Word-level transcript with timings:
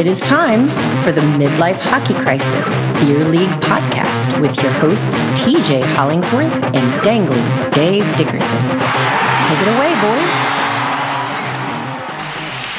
It 0.00 0.06
is 0.06 0.20
time 0.20 0.66
for 1.04 1.12
the 1.12 1.20
Midlife 1.20 1.78
Hockey 1.78 2.14
Crisis 2.14 2.72
Beer 3.04 3.22
League 3.22 3.50
podcast 3.60 4.40
with 4.40 4.56
your 4.62 4.72
hosts 4.72 5.04
TJ 5.36 5.82
Hollingsworth 5.94 6.54
and 6.74 7.02
Dangling 7.02 7.44
Dave 7.72 8.06
Dickerson. 8.16 8.56
Take 8.64 9.60
it 9.60 9.68
away, 9.68 9.92
boys. 10.00 10.36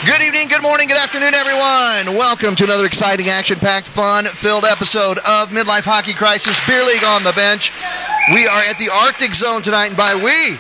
Good 0.03 0.25
evening, 0.25 0.47
good 0.47 0.63
morning, 0.63 0.87
good 0.87 0.97
afternoon, 0.97 1.35
everyone. 1.35 2.17
Welcome 2.17 2.55
to 2.55 2.63
another 2.63 2.87
exciting, 2.87 3.29
action 3.29 3.59
packed, 3.59 3.87
fun 3.87 4.25
filled 4.25 4.65
episode 4.65 5.19
of 5.19 5.49
Midlife 5.49 5.85
Hockey 5.85 6.15
Crisis 6.15 6.59
Beer 6.65 6.83
League 6.83 7.03
on 7.03 7.23
the 7.23 7.33
Bench. 7.33 7.71
We 8.33 8.47
are 8.47 8.63
at 8.63 8.79
the 8.79 8.89
Arctic 8.89 9.35
Zone 9.35 9.61
tonight, 9.61 9.89
and 9.89 9.95
by 9.95 10.15
we, 10.15 10.57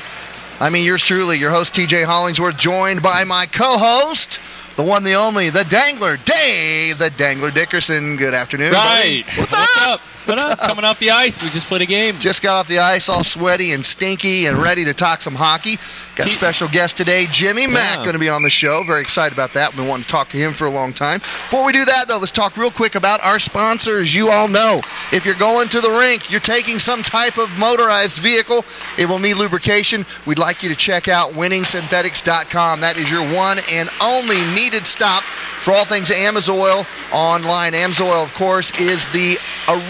I 0.59 0.69
mean 0.69 0.85
yours 0.85 1.01
truly, 1.01 1.39
your 1.39 1.49
host 1.49 1.73
TJ 1.73 2.05
Hollingsworth, 2.05 2.57
joined 2.57 3.01
by 3.01 3.23
my 3.23 3.47
co 3.47 3.79
host, 3.79 4.39
the 4.75 4.83
one, 4.83 5.03
the 5.03 5.13
only, 5.13 5.49
the 5.49 5.63
Dangler, 5.63 6.17
Dave, 6.25 6.97
the 6.97 7.09
Dangler 7.09 7.51
Dickerson. 7.51 8.15
Good 8.17 8.33
afternoon. 8.33 8.71
buddy. 8.71 9.23
Right. 9.23 9.25
What's, 9.37 9.51
What's 9.51 9.77
up? 9.77 9.93
up? 9.95 10.01
Up? 10.29 10.39
Uh, 10.61 10.67
coming 10.67 10.85
off 10.85 10.99
the 10.99 11.11
ice. 11.11 11.41
We 11.43 11.49
just 11.49 11.67
played 11.67 11.81
a 11.81 11.85
game. 11.85 12.17
Just 12.19 12.41
got 12.41 12.55
off 12.55 12.67
the 12.67 12.79
ice, 12.79 13.09
all 13.09 13.23
sweaty 13.23 13.71
and 13.73 13.85
stinky, 13.85 14.45
and 14.45 14.57
ready 14.57 14.85
to 14.85 14.93
talk 14.93 15.21
some 15.21 15.35
hockey. 15.35 15.77
Got 16.15 16.27
a 16.27 16.29
special 16.29 16.67
guest 16.67 16.97
today, 16.97 17.25
Jimmy 17.31 17.67
Mack, 17.67 17.97
Yeah. 17.99 18.03
going 18.03 18.13
to 18.13 18.19
be 18.19 18.27
on 18.29 18.43
the 18.43 18.49
show. 18.49 18.83
Very 18.83 19.01
excited 19.01 19.33
about 19.33 19.53
that. 19.53 19.75
Been 19.75 19.87
wanting 19.87 20.03
to 20.03 20.09
talk 20.09 20.29
to 20.29 20.37
him 20.37 20.53
for 20.53 20.65
a 20.65 20.69
long 20.69 20.93
time. 20.93 21.19
Before 21.19 21.65
we 21.65 21.71
do 21.71 21.85
that, 21.85 22.07
though, 22.07 22.17
let's 22.17 22.31
talk 22.31 22.57
real 22.57 22.69
quick 22.71 22.95
about 22.95 23.23
our 23.23 23.39
sponsors. 23.39 24.13
You 24.13 24.29
all 24.29 24.47
know 24.49 24.81
if 25.11 25.25
you're 25.25 25.35
going 25.35 25.69
to 25.69 25.79
the 25.81 25.89
rink, 25.89 26.29
you're 26.29 26.39
taking 26.41 26.79
some 26.79 27.01
type 27.01 27.37
of 27.37 27.49
motorized 27.57 28.17
vehicle, 28.17 28.63
it 28.97 29.07
will 29.07 29.19
need 29.19 29.35
lubrication. 29.35 30.05
We'd 30.25 30.37
like 30.39 30.63
you 30.63 30.69
to 30.69 30.75
check 30.75 31.07
out 31.07 31.31
winningsynthetics.com. 31.31 32.81
That 32.81 32.97
is 32.97 33.09
your 33.09 33.23
one 33.35 33.59
and 33.71 33.89
only 34.01 34.43
needed 34.53 34.85
stop 34.87 35.23
for 35.23 35.71
all 35.73 35.85
things 35.85 36.09
Amsoil 36.09 36.85
online. 37.13 37.73
Amsoil, 37.73 38.23
of 38.23 38.33
course, 38.33 38.71
is 38.79 39.07
the 39.09 39.37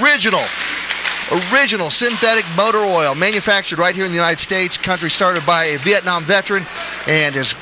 original 0.01 0.30
original 0.31 0.47
original 1.51 1.89
synthetic 1.89 2.45
motor 2.57 2.79
oil 2.79 3.15
manufactured 3.15 3.79
right 3.79 3.95
here 3.95 4.05
in 4.05 4.11
the 4.11 4.17
United 4.17 4.39
States. 4.39 4.77
Country 4.77 5.09
started 5.09 5.45
by 5.45 5.65
a 5.65 5.77
Vietnam 5.77 6.23
veteran 6.23 6.65
and 7.07 7.35
has 7.35 7.53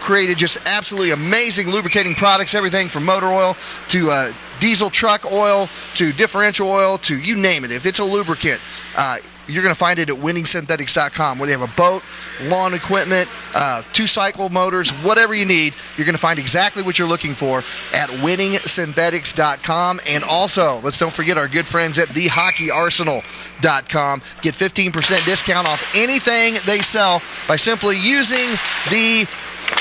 created 0.00 0.38
just 0.38 0.58
absolutely 0.66 1.10
amazing 1.10 1.68
lubricating 1.68 2.14
products. 2.14 2.54
Everything 2.54 2.88
from 2.88 3.04
motor 3.04 3.26
oil 3.26 3.56
to 3.88 4.10
uh, 4.10 4.32
diesel 4.60 4.90
truck 4.90 5.30
oil 5.30 5.68
to 5.94 6.12
differential 6.12 6.68
oil 6.68 6.98
to 6.98 7.18
you 7.18 7.36
name 7.36 7.64
it. 7.64 7.70
If 7.70 7.84
it's 7.84 7.98
a 7.98 8.04
lubricant, 8.04 8.60
uh, 8.96 9.16
you're 9.48 9.62
going 9.62 9.74
to 9.74 9.78
find 9.78 9.98
it 9.98 10.10
at 10.10 10.16
winningsynthetics.com 10.16 11.38
where 11.38 11.46
they 11.46 11.52
have 11.52 11.62
a 11.62 11.76
boat, 11.76 12.02
lawn 12.44 12.74
equipment, 12.74 13.28
uh, 13.54 13.82
two 13.92 14.06
cycle 14.06 14.50
motors, 14.50 14.90
whatever 14.90 15.34
you 15.34 15.46
need. 15.46 15.74
You're 15.96 16.04
going 16.04 16.14
to 16.14 16.20
find 16.20 16.38
exactly 16.38 16.82
what 16.82 16.98
you're 16.98 17.08
looking 17.08 17.34
for 17.34 17.58
at 17.94 18.10
winningsynthetics.com. 18.10 20.00
And 20.08 20.24
also, 20.24 20.80
let's 20.82 20.98
don't 20.98 21.12
forget 21.12 21.38
our 21.38 21.48
good 21.48 21.66
friends 21.66 21.98
at 21.98 22.08
thehockeyarsenal.com. 22.08 24.22
Get 24.42 24.54
15% 24.54 25.24
discount 25.24 25.66
off 25.66 25.82
anything 25.96 26.56
they 26.66 26.80
sell 26.80 27.22
by 27.46 27.56
simply 27.56 27.98
using 27.98 28.50
the 28.90 29.26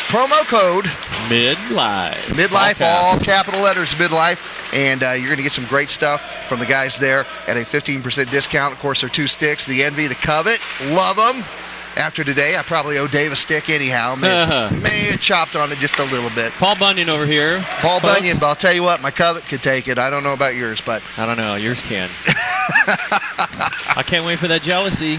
promo 0.10 0.46
code 0.48 0.86
Midlife. 1.30 2.14
Midlife, 2.34 2.82
All 2.82 3.14
all 3.14 3.20
capital 3.20 3.62
letters, 3.62 3.94
Midlife. 3.96 4.74
And 4.74 5.04
uh, 5.04 5.12
you're 5.12 5.28
going 5.28 5.38
to 5.38 5.44
get 5.44 5.52
some 5.54 5.66
great 5.66 5.90
stuff 5.90 6.48
from 6.48 6.60
the 6.60 6.66
guys 6.66 6.98
there 6.98 7.26
at 7.48 7.58
a 7.58 7.62
15% 7.62 8.30
discount. 8.32 8.74
Of 8.74 8.80
course, 8.80 9.02
they're 9.02 9.10
two 9.10 9.28
sticks 9.28 9.66
the 9.66 9.84
Envy, 9.84 10.08
the 10.08 10.16
Covet. 10.16 10.60
Love 10.86 11.16
them. 11.18 11.44
After 11.98 12.24
today, 12.24 12.56
I 12.56 12.62
probably 12.62 13.00
owe 13.00 13.08
Dave 13.08 13.32
a 13.32 13.36
stick 13.36 13.70
anyhow. 13.72 14.14
May, 14.16 14.30
Uh-huh. 14.44 14.70
may 14.84 15.06
have 15.10 15.20
chopped 15.20 15.56
on 15.56 15.72
it 15.72 15.80
just 15.80 15.98
a 16.00 16.04
little 16.06 16.30
bit. 16.30 16.52
Paul 16.54 16.76
Bunyan 16.78 17.10
over 17.10 17.26
here. 17.26 17.60
Paul 17.82 18.00
folks. 18.00 18.14
Bunyan, 18.14 18.38
but 18.40 18.46
I'll 18.48 18.56
tell 18.56 18.74
you 18.74 18.84
what, 18.84 19.02
my 19.02 19.10
Covet 19.10 19.44
could 19.48 19.64
take 19.64 19.88
it. 19.88 19.98
I 19.98 20.10
don't 20.12 20.24
know 20.24 20.34
about 20.34 20.54
yours, 20.54 20.80
but 20.80 21.02
I 21.18 21.26
don't 21.26 21.38
know. 21.38 21.56
Yours 21.56 21.82
can. 21.82 22.08
I 23.98 24.04
can't 24.06 24.26
wait 24.26 24.38
for 24.40 24.48
that 24.48 24.62
jealousy. 24.62 25.18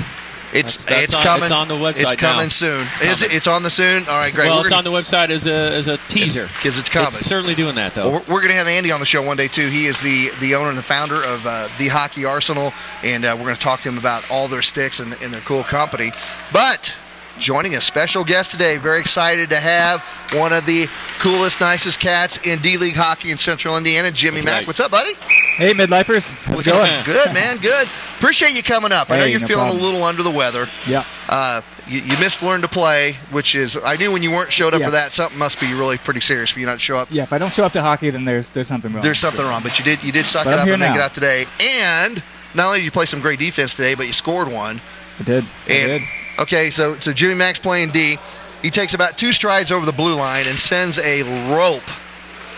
It's 0.53 0.85
That's- 0.85 0.85
that's 0.85 1.05
it's 1.05 1.15
on- 1.15 1.23
coming. 1.23 1.43
it's 1.45 1.53
on 1.53 1.69
the 1.69 1.75
website 1.75 2.03
It's 2.03 2.15
coming 2.17 2.43
now. 2.45 2.49
soon. 2.49 2.87
It's 3.01 3.01
Is 3.03 3.23
it? 3.23 3.35
It's 3.35 3.47
on 3.47 3.63
the 3.63 3.71
soon. 3.71 4.07
All 4.09 4.17
right, 4.19 4.33
great. 4.35 4.49
well, 4.49 4.59
We're 4.61 4.67
it's 4.67 4.71
gonna- 4.71 4.89
on 4.89 4.93
the 4.95 4.99
website 5.01 5.31
as 5.31 5.47
a 5.47 5.53
as 5.53 5.89
a 5.89 5.99
teaser. 6.09 6.49
'Cause 6.63 6.79
it's 6.79 6.89
coming. 6.89 7.09
It's 7.09 7.27
certainly 7.27 7.55
doing 7.55 7.75
that 7.77 7.95
though. 7.95 8.11
Well, 8.11 8.25
we're, 8.27 8.35
we're 8.35 8.41
going 8.41 8.51
to 8.53 8.57
have 8.57 8.69
Andy 8.69 8.91
on 8.93 9.01
the 9.01 9.07
show 9.07 9.23
one 9.23 9.37
day 9.37 9.49
too. 9.49 9.69
He 9.69 9.87
is 9.87 10.01
the 10.01 10.31
the 10.41 10.55
owner 10.55 10.69
and 10.69 10.79
the 10.79 10.83
founder 10.83 11.23
of 11.23 11.47
uh, 11.47 11.69
the 11.79 11.89
Hockey 11.89 12.25
Arsenal, 12.25 12.73
and 13.03 13.25
uh, 13.25 13.35
we're 13.37 13.45
going 13.45 13.55
to 13.57 13.61
talk 13.61 13.81
to 13.83 13.89
him 13.89 13.99
about 13.99 14.29
all 14.31 14.49
their 14.49 14.63
sticks 14.63 15.01
and, 15.01 15.15
and 15.23 15.33
their 15.33 15.41
cool 15.43 15.65
company. 15.65 16.13
But 16.53 16.97
joining 17.38 17.75
a 17.76 17.81
special 17.81 18.25
guest 18.25 18.50
today, 18.53 18.76
very 18.76 19.00
excited 19.00 19.50
to 19.50 19.56
have 19.56 20.00
one 20.34 20.53
of 20.53 20.66
the 20.66 20.87
coolest, 21.19 21.60
nicest 21.60 22.00
cats 22.00 22.38
in 22.47 22.60
D 22.60 22.76
League 22.76 22.94
hockey 22.97 23.31
in 23.31 23.38
Central 23.38 23.76
Indiana, 23.76 24.10
Jimmy 24.10 24.43
Mack. 24.43 24.53
right. 24.53 24.66
What's 24.66 24.81
up, 24.81 24.91
buddy? 24.91 25.15
Hey, 25.56 25.72
midlifers. 25.72 26.32
How's 26.44 26.66
it 26.66 26.71
going? 26.71 26.91
Good, 27.04 27.32
man. 27.32 27.56
Good. 27.59 27.88
Appreciate 28.19 28.54
you 28.56 28.62
coming 28.62 28.93
up. 28.93 29.10
I 29.10 29.19
know 29.19 29.25
you're 29.25 29.41
no 29.41 29.47
feeling 29.47 29.66
problem. 29.66 29.82
a 29.82 29.87
little 29.91 30.04
under 30.04 30.22
the 30.22 30.31
weather. 30.31 30.66
Yeah. 30.87 31.04
Uh, 31.28 31.60
you, 31.87 32.00
you 32.00 32.19
missed 32.19 32.43
learn 32.43 32.60
to 32.62 32.69
play, 32.69 33.15
which 33.31 33.55
is 33.55 33.78
I 33.82 33.97
knew 33.97 34.12
when 34.12 34.22
you 34.22 34.31
weren't 34.31 34.53
showed 34.53 34.75
up 34.75 34.81
Yeah. 34.81 34.87
for 34.87 34.93
that, 34.93 35.15
something 35.15 35.38
must 35.38 35.59
be 35.60 35.72
really 35.75 35.97
pretty 35.99 36.20
serious 36.20 36.50
for 36.50 36.60
you 36.60 36.66
not 36.66 36.75
to 36.75 36.78
show 36.81 36.97
up. 36.99 37.09
Yeah, 37.10 37.22
if 37.22 37.32
I 37.32 37.38
don't 37.38 37.53
show 37.53 37.65
up 37.65 37.72
to 37.72 37.82
hockey, 37.82 38.10
then 38.10 38.25
there's 38.25 38.50
there's 38.50 38.69
something 38.69 38.93
wrong. 38.93 39.03
There's 39.03 39.19
something 39.19 39.44
wrong, 39.44 39.62
but 39.62 39.78
you 39.78 39.84
did 39.84 40.03
you 40.03 40.12
did 40.12 40.26
suck 40.26 40.44
But 40.44 40.50
it 40.50 40.55
I'm 40.55 40.60
up 40.60 40.65
here 40.66 40.75
and 40.75 40.81
make 40.82 40.94
it 40.94 41.00
out 41.00 41.15
today. 41.15 41.44
And 41.60 42.22
not 42.55 42.66
only 42.66 42.78
did 42.81 42.84
you 42.84 42.91
play 42.91 43.06
some 43.06 43.20
great 43.20 43.38
defense 43.38 43.75
today, 43.75 43.94
but 43.94 44.06
you 44.06 44.12
scored 44.12 44.53
one. 44.53 44.81
I 45.19 45.22
did. 45.22 45.44
I 45.66 45.72
And 45.72 45.88
did. 46.00 46.03
Okay, 46.38 46.71
so 46.71 46.99
so 46.99 47.12
Jimmy 47.12 47.34
Mack's 47.34 47.59
playing 47.59 47.91
D. 47.91 48.16
He 48.62 48.71
takes 48.71 48.94
about 48.94 49.16
two 49.19 49.32
strides 49.32 49.71
over 49.72 49.87
the 49.87 49.93
blue 49.93 50.15
line 50.15 50.47
and 50.47 50.59
sends 50.59 50.99
a 50.99 51.22
rope 51.54 51.82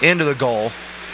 into 0.02 0.24
the 0.24 0.34
goal. 0.34 0.70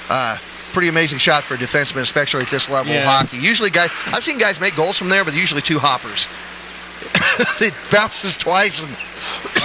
Uh, 0.09 0.37
pretty 0.73 0.89
amazing 0.89 1.19
shot 1.19 1.43
for 1.43 1.55
a 1.55 1.57
defenseman, 1.57 2.03
especially 2.03 2.43
at 2.43 2.51
this 2.51 2.69
level 2.69 2.93
Yeah. 2.93 3.01
of 3.01 3.07
hockey. 3.07 3.39
Usually, 3.39 3.71
guys, 3.71 3.91
I've 4.07 4.25
seen 4.25 4.39
guys 4.39 4.61
make 4.61 4.77
goals 4.77 4.97
from 4.99 5.09
there, 5.09 5.25
but 5.25 5.35
usually 5.35 5.63
two 5.63 5.79
hoppers. 5.81 6.29
it 7.61 7.75
bounces 7.91 8.37
twice, 8.37 8.81
and 8.81 8.89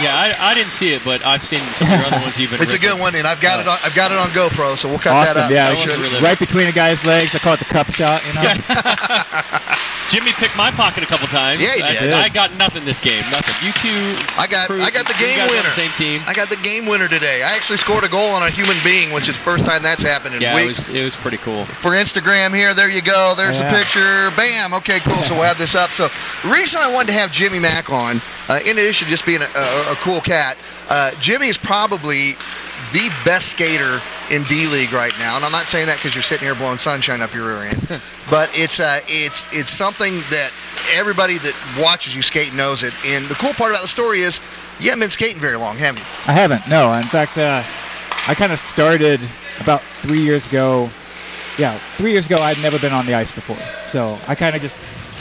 yeah, 0.02 0.14
I, 0.16 0.52
I 0.52 0.54
didn't 0.56 0.72
see 0.72 0.94
it, 0.94 1.02
but 1.06 1.26
I've 1.26 1.42
seen 1.42 1.62
some 1.74 1.88
of 1.92 1.98
your 1.98 2.08
other 2.08 2.24
ones. 2.24 2.40
You've 2.40 2.52
been. 2.52 2.62
it's 2.64 2.74
a 2.74 2.80
good 2.80 3.00
one. 3.00 3.16
And 3.16 3.28
I've 3.28 3.42
got 3.42 3.60
it 3.60 3.68
on. 3.68 3.78
I've 3.84 3.96
got 3.96 4.12
it 4.12 4.18
on 4.18 4.28
GoPro, 4.30 4.78
so 4.78 4.90
we'll 4.90 4.98
cut 5.00 5.12
that 5.12 5.30
Awesome. 5.30 5.44
up. 5.44 5.52
Yeah, 5.52 5.70
That 5.70 5.78
sure. 5.78 5.98
really- 5.98 6.22
right 6.22 6.38
between 6.40 6.68
a 6.68 6.72
guy's 6.72 7.06
legs. 7.06 7.36
I 7.36 7.40
call 7.40 7.54
it 7.54 7.60
the 7.60 7.66
cup 7.66 7.92
shot. 7.92 8.26
You 8.26 8.34
know. 8.34 8.42
Jimmy 10.12 10.34
picked 10.34 10.58
my 10.58 10.70
pocket 10.72 11.04
a 11.04 11.06
couple 11.08 11.26
times. 11.28 11.62
Yeah, 11.64 11.74
he 11.76 11.84
I, 11.84 11.94
did. 11.96 12.12
I 12.14 12.28
got 12.28 12.52
nothing 12.58 12.84
this 12.84 13.00
game. 13.00 13.24
Nothing. 13.32 13.56
You 13.66 13.72
two. 13.80 14.20
I 14.38 14.46
got 14.46 14.68
proved- 14.68 14.84
I 14.84 14.92
got 14.92 15.08
the 15.08 15.16
game 15.16 15.40
guys 15.40 15.40
are 15.40 15.44
on 15.44 15.50
winner. 15.56 15.64
the 15.72 15.80
same 15.80 15.92
team. 15.94 16.20
I 16.28 16.34
got 16.34 16.50
the 16.50 16.58
game 16.58 16.86
winner 16.86 17.08
today. 17.08 17.42
I 17.44 17.56
actually 17.56 17.78
scored 17.78 18.04
a 18.04 18.10
goal 18.10 18.30
on 18.36 18.44
a 18.44 18.50
human 18.52 18.76
being, 18.84 19.14
which 19.14 19.30
is 19.30 19.36
the 19.36 19.42
first 19.42 19.64
time 19.66 19.82
that's 19.82 20.04
happened 20.04 20.36
in 20.36 20.42
Yeah, 20.42 20.52
it 20.60 20.68
weeks. 20.68 20.90
was 20.90 20.96
it 20.96 21.04
was 21.04 21.16
pretty 21.16 21.38
cool. 21.38 21.64
For 21.66 21.92
Instagram 21.92 22.54
here, 22.54 22.74
there 22.74 22.90
you 22.90 23.02
go. 23.02 23.34
There's 23.38 23.60
Yeah. 23.62 23.72
a 23.72 23.78
picture. 23.80 24.32
Bam. 24.36 24.74
Okay, 24.84 25.00
cool. 25.00 25.24
So 25.24 25.34
we'll 25.34 25.44
have 25.48 25.58
this 25.58 25.76
up. 25.76 25.94
So 25.94 26.12
the 26.44 26.50
reason 26.50 26.82
I 26.84 26.92
wanted 26.94 27.14
to 27.14 27.20
have 27.20 27.32
Jimmy 27.32 27.60
Mack 27.60 27.90
on, 27.90 28.22
uh, 28.50 28.60
in 28.66 28.78
addition 28.78 29.06
to 29.08 29.12
just 29.12 29.26
being 29.26 29.42
a, 29.42 29.50
a, 29.58 29.92
a 29.94 29.96
cool 29.96 30.20
cat, 30.20 30.58
uh, 30.90 31.12
Jimmy 31.22 31.48
is 31.48 31.58
probably 31.58 32.36
the 32.92 33.10
best 33.24 33.48
skater 33.50 34.02
in 34.32 34.44
D 34.46 34.66
League 34.66 34.94
right 34.94 35.14
now. 35.20 35.36
And 35.36 35.46
I'm 35.46 35.52
not 35.52 35.68
saying 35.70 35.88
that 35.88 35.98
because 35.98 36.16
you're 36.16 36.24
sitting 36.24 36.46
here 36.46 36.56
blowing 36.56 36.78
sunshine 36.78 37.22
up 37.22 37.34
your 37.34 37.46
rear 37.46 37.64
end, 37.64 38.02
but 38.30 38.50
it's 38.54 38.80
uh, 38.80 39.00
it's 39.08 39.46
it's 39.52 39.72
something 39.72 40.16
that 40.32 40.52
everybody 40.94 41.38
that 41.40 41.54
watches 41.78 42.16
you 42.16 42.22
skate 42.22 42.56
knows 42.56 42.82
it. 42.84 42.94
And 43.06 43.26
the 43.26 43.36
cool 43.36 43.54
part 43.54 43.72
about 43.72 43.82
the 43.82 43.88
story 43.88 44.22
is 44.22 44.40
you 44.80 44.90
haven't 44.90 45.02
been 45.02 45.10
skating 45.10 45.42
very 45.42 45.58
long, 45.58 45.78
have 45.78 45.98
you? 45.98 46.06
I 46.28 46.34
haven't. 46.34 46.68
No. 46.68 46.94
In 46.94 47.04
fact, 47.04 47.38
uh, 47.38 47.62
I 48.28 48.34
kind 48.34 48.52
of 48.52 48.60
started 48.60 49.20
about 49.60 49.82
three 49.82 50.22
years 50.22 50.48
ago. 50.48 50.90
Yeah, 51.58 51.78
three 51.92 52.12
years 52.14 52.28
ago, 52.28 52.38
I'd 52.38 52.62
never 52.62 52.80
been 52.80 52.94
on 52.94 53.06
the 53.06 53.14
ice 53.14 53.34
before, 53.34 53.60
so 53.84 54.18
I 54.28 54.36
kind 54.36 54.56
of 54.56 54.62
just 54.62 54.78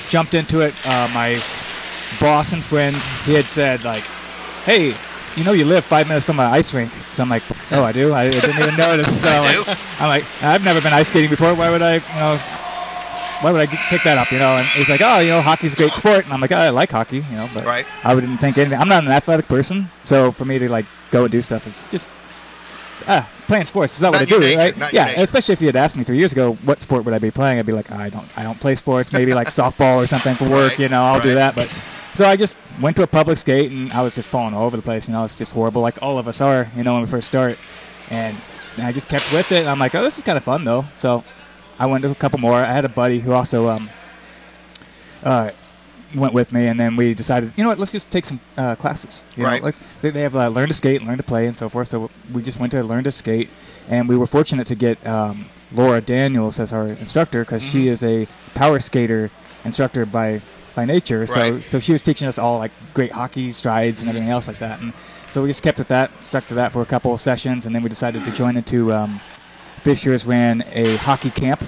jumped 0.09 0.34
into 0.34 0.60
it. 0.60 0.75
Uh, 0.87 1.10
my 1.12 1.42
boss 2.21 2.53
and 2.53 2.62
friend, 2.62 2.97
he 3.25 3.34
had 3.34 3.50
said 3.50 3.84
like, 3.84 4.06
"Hey, 4.65 4.94
you 5.36 5.44
know, 5.44 5.52
you 5.52 5.64
live 5.64 5.84
five 5.84 6.08
minutes 6.08 6.26
from 6.26 6.41
an 6.41 6.46
ice 6.46 6.74
rink." 6.74 6.92
So 6.92 7.22
I'm 7.22 7.28
like, 7.30 7.42
"Oh, 7.72 7.82
I 7.84 7.92
do. 7.92 8.12
I, 8.12 8.24
I 8.24 8.30
didn't 8.30 8.58
even 8.58 8.76
notice." 8.76 9.22
So 9.22 9.28
I 9.32 9.65
like. 9.66 9.78
I'm 10.00 10.09
like, 10.09 10.24
I've 10.42 10.65
never 10.65 10.80
been 10.80 10.92
ice 10.92 11.09
skating 11.09 11.30
before. 11.30 11.54
Why 11.54 11.71
would 11.71 11.82
I, 11.82 11.94
you 11.94 12.00
know, 12.21 12.36
why 13.42 13.53
would 13.53 13.60
I 13.60 13.66
pick 13.88 14.03
that 14.03 14.18
up? 14.18 14.30
You 14.32 14.38
know? 14.38 14.56
And 14.56 14.66
he's 14.68 14.91
like, 14.91 15.00
oh, 15.03 15.21
you 15.21 15.28
know, 15.30 15.41
hockey's 15.41 15.74
a 15.74 15.77
great 15.77 15.92
sport. 15.92 16.24
And 16.24 16.32
I'm 16.32 16.41
like, 16.41 16.53
oh, 16.53 16.56
I 16.56 16.68
like 16.71 16.91
hockey, 16.91 17.18
you 17.18 17.36
know, 17.36 17.48
but 17.54 17.65
Right. 17.65 17.86
I 18.04 18.15
wouldn't 18.15 18.38
think 18.41 18.59
anything. 18.59 18.78
I'm 18.78 18.88
not 18.88 19.04
an 19.04 19.10
athletic 19.10 19.48
person, 19.48 19.88
so 20.03 20.30
for 20.30 20.44
me 20.44 20.59
to 20.59 20.68
like 20.71 20.84
go 21.10 21.22
and 21.24 21.33
do 21.33 21.41
stuff 21.41 21.66
is 21.66 21.80
just 21.88 22.10
ah, 23.09 23.26
playing 23.48 23.65
sports. 23.65 23.97
Is 23.97 24.03
not, 24.03 24.12
Not 24.12 24.21
what 24.21 24.33
I 24.33 24.38
do, 24.38 24.41
nature, 24.41 24.78
right? 24.80 24.92
yeah, 24.92 25.09
especially 25.22 25.54
if 25.54 25.60
you 25.62 25.68
had 25.68 25.76
asked 25.76 25.97
me 25.97 26.04
three 26.04 26.18
years 26.18 26.33
ago 26.33 26.54
what 26.65 26.80
sport 26.83 27.04
would 27.06 27.15
I 27.15 27.18
be 27.18 27.30
playing, 27.30 27.59
I'd 27.59 27.66
be 27.66 27.72
like, 27.72 27.91
I 27.91 28.10
don't, 28.10 28.26
I 28.38 28.42
don't 28.42 28.60
play 28.60 28.74
sports. 28.74 29.12
Maybe 29.12 29.33
like 29.33 29.48
softball 29.60 30.03
or 30.03 30.06
something 30.06 30.34
for 30.34 30.44
work. 30.48 30.72
Right, 30.72 30.78
You 30.80 30.88
know, 30.91 31.03
I'll 31.03 31.21
do 31.21 31.34
that, 31.34 31.54
but. 31.54 31.68
So 32.12 32.27
I 32.27 32.36
just 32.36 32.59
went 32.80 32.97
to 32.97 33.03
a 33.03 33.07
public 33.07 33.39
skate 33.39 33.71
and 33.71 33.92
I 33.92 34.03
was 34.03 34.15
just 34.15 34.28
falling 34.28 34.53
all 34.54 34.65
over 34.66 34.77
the 34.77 34.83
place. 34.83 35.09
You 35.09 35.15
know, 35.15 35.24
it's 35.24 35.34
just 35.34 35.53
horrible, 35.53 35.80
like 35.83 35.98
all 36.03 36.18
of 36.18 36.27
us 36.28 36.41
are. 36.41 36.68
You 36.77 36.83
know, 36.83 36.95
when 36.95 37.03
we 37.03 37.09
first 37.09 37.27
start, 37.28 37.59
and 38.10 38.36
I 38.78 38.92
just 38.92 39.09
kept 39.09 39.33
with 39.33 39.53
it. 39.53 39.60
And 39.60 39.68
I'm 39.68 39.78
like, 39.78 39.95
oh, 39.95 40.03
this 40.03 40.16
is 40.16 40.22
kind 40.22 40.36
of 40.36 40.45
fun 40.45 40.65
though. 40.65 40.84
So 40.95 41.24
I 41.78 41.86
went 41.86 42.03
to 42.04 42.10
a 42.10 42.15
couple 42.15 42.39
more. 42.41 42.54
I 42.54 42.65
had 42.72 42.84
a 42.84 42.89
buddy 42.89 43.21
who 43.21 43.33
also 43.33 43.68
um, 43.68 43.89
uh, 45.22 45.51
went 46.16 46.34
with 46.34 46.53
me, 46.53 46.66
and 46.66 46.78
then 46.80 46.97
we 46.97 47.15
decided, 47.15 47.53
you 47.57 47.62
know 47.62 47.71
what, 47.71 47.78
let's 47.78 47.92
just 47.92 48.10
take 48.10 48.24
some 48.24 48.41
uh, 48.59 48.74
classes. 48.74 49.24
You 49.36 49.45
Right. 49.45 49.60
Know, 49.62 49.66
like 49.66 49.77
they, 50.01 50.10
they 50.10 50.22
have 50.22 50.34
uh, 50.34 50.48
learn 50.48 50.68
to 50.68 50.74
skate, 50.74 51.03
learn 51.03 51.16
to 51.18 51.22
play, 51.22 51.47
and 51.47 51.57
so 51.57 51.68
forth. 51.68 51.89
So 51.89 52.10
we 52.33 52.42
just 52.42 52.59
went 52.59 52.72
to 52.72 52.83
learn 52.83 53.04
to 53.04 53.12
skate, 53.12 53.48
and 53.89 54.09
we 54.09 54.16
were 54.16 54.27
fortunate 54.27 54.66
to 54.66 54.74
get 54.74 55.04
um, 55.07 55.47
Laura 55.72 56.01
Daniels 56.01 56.59
as 56.59 56.72
our 56.72 56.89
instructor 56.89 57.45
because 57.45 57.62
she 57.62 57.83
Mm-hmm. 57.83 57.89
is 57.89 58.03
a 58.03 58.27
power 58.54 58.80
skater 58.80 59.30
instructor 59.65 60.04
by 60.04 60.41
by 60.75 60.84
nature. 60.84 61.27
So 61.27 61.41
Right. 61.41 61.67
so 61.67 61.78
she 61.78 61.93
was 61.93 62.03
teaching 62.03 62.28
us 62.28 62.39
all 62.39 62.59
like 62.59 62.72
great 62.95 63.13
hockey 63.13 63.53
strides 63.53 64.03
and 64.03 64.09
everything 64.09 64.31
else 64.31 64.49
like 64.49 64.59
that. 64.59 64.81
And 64.81 64.95
so 64.97 65.43
we 65.43 65.49
just 65.49 65.63
kept 65.63 65.78
with 65.78 65.89
that, 65.89 66.11
stuck 66.27 66.47
to 66.49 66.55
that 66.55 66.72
for 66.72 66.83
a 66.83 66.87
couple 66.87 67.13
of 67.13 67.21
sessions, 67.21 67.67
and 67.67 67.75
then 67.75 67.83
we 67.83 67.89
decided 67.89 68.25
to 68.25 68.31
join 68.33 68.57
into. 68.57 68.93
Um, 68.93 69.21
Fishers 69.78 70.27
ran 70.27 70.63
a 70.72 70.97
hockey 70.97 71.31
camp 71.31 71.65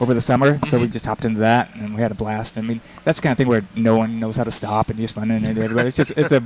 over 0.00 0.12
the 0.12 0.20
summer, 0.20 0.58
so 0.66 0.80
we 0.80 0.88
just 0.88 1.06
hopped 1.06 1.24
into 1.24 1.38
that 1.38 1.72
and 1.76 1.94
we 1.94 2.00
had 2.00 2.10
a 2.10 2.14
blast. 2.16 2.58
I 2.58 2.62
mean, 2.62 2.80
that's 3.04 3.18
the 3.20 3.22
kind 3.22 3.30
of 3.30 3.38
thing 3.38 3.46
where 3.46 3.62
no 3.76 3.96
one 3.96 4.18
knows 4.18 4.36
how 4.38 4.42
to 4.42 4.50
stop 4.50 4.90
and 4.90 4.98
you 4.98 5.04
just 5.04 5.16
run 5.16 5.30
into 5.30 5.48
and 5.50 5.56
everybody. 5.58 5.86
It's 5.86 5.96
just 5.96 6.18
it's 6.18 6.32
a 6.32 6.42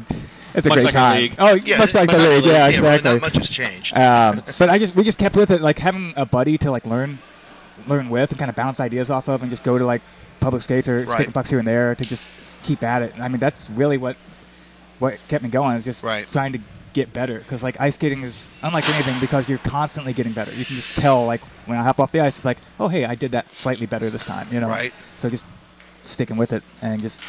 it's 0.55 0.67
a 0.67 0.69
Much 0.69 0.77
great 0.77 0.85
like 0.85 0.93
time. 0.95 1.17
league. 1.23 1.35
Oh, 1.39 1.55
Yeah, 1.65 1.79
much 1.79 1.95
like 1.95 2.11
the 2.11 2.19
league. 2.19 2.29
league. 2.29 2.45
Yeah, 2.45 2.69
Yeah, 2.69 2.81
really 2.83 2.95
exactly. 2.97 3.13
not 3.13 3.21
much 3.23 3.37
has 3.37 3.49
changed. 3.49 3.97
Um, 3.97 4.43
but 4.59 4.69
I 4.69 4.79
just 4.79 4.95
we 4.95 5.03
just 5.03 5.19
kept 5.19 5.35
with 5.35 5.51
it, 5.51 5.63
like 5.63 5.79
having 5.79 6.13
a 6.15 6.27
buddy 6.27 6.59
to 6.59 6.71
like 6.71 6.85
learn 6.85 7.21
learn 7.87 8.11
with 8.11 8.31
and 8.31 8.39
kind 8.39 8.51
of 8.51 8.55
bounce 8.57 8.79
ideas 8.79 9.09
off 9.11 9.29
of, 9.29 9.41
and 9.41 9.49
just 9.49 9.65
go 9.65 9.79
to 9.79 9.87
like 9.87 10.03
public 10.41 10.63
skates 10.63 10.89
or 10.89 10.99
Right. 11.01 11.09
sticking 11.09 11.33
pucks 11.33 11.51
here 11.51 11.59
and 11.59 11.69
there 11.69 11.95
to 11.95 12.05
just 12.07 12.29
keep 12.63 12.83
at 12.85 13.03
it. 13.03 13.15
And 13.15 13.23
I 13.23 13.29
mean, 13.29 13.41
that's 13.41 13.71
really 13.71 13.99
what 13.99 14.17
what 14.99 15.17
kept 15.29 15.45
me 15.45 15.51
going 15.51 15.77
is 15.77 15.85
just 15.85 16.03
Right. 16.03 16.27
trying 16.33 16.53
to 16.53 16.59
get 16.93 17.13
better 17.13 17.39
because 17.39 17.63
like 17.63 17.81
ice 17.81 17.95
skating 17.95 18.23
is 18.23 18.51
unlike 18.63 18.89
anything 18.89 19.21
because 19.21 19.49
you're 19.49 19.59
constantly 19.61 20.13
getting 20.13 20.33
better. 20.33 20.51
You 20.53 20.65
can 20.65 20.75
just 20.75 20.97
tell 20.97 21.25
like 21.27 21.43
when 21.67 21.79
I 21.79 21.83
hop 21.85 22.01
off 22.01 22.11
the 22.11 22.21
ice, 22.21 22.37
it's 22.39 22.45
like, 22.45 22.59
oh 22.81 22.89
hey, 22.89 23.05
I 23.05 23.15
did 23.15 23.33
that 23.33 23.55
slightly 23.55 23.87
better 23.87 24.11
this 24.11 24.25
time, 24.25 24.49
you 24.51 24.59
know? 24.61 24.69
Right. 24.69 24.93
So 25.17 25.31
just 25.31 25.47
sticking 26.03 26.37
with 26.37 26.53
it 26.53 26.65
and 26.83 27.01
just 27.03 27.23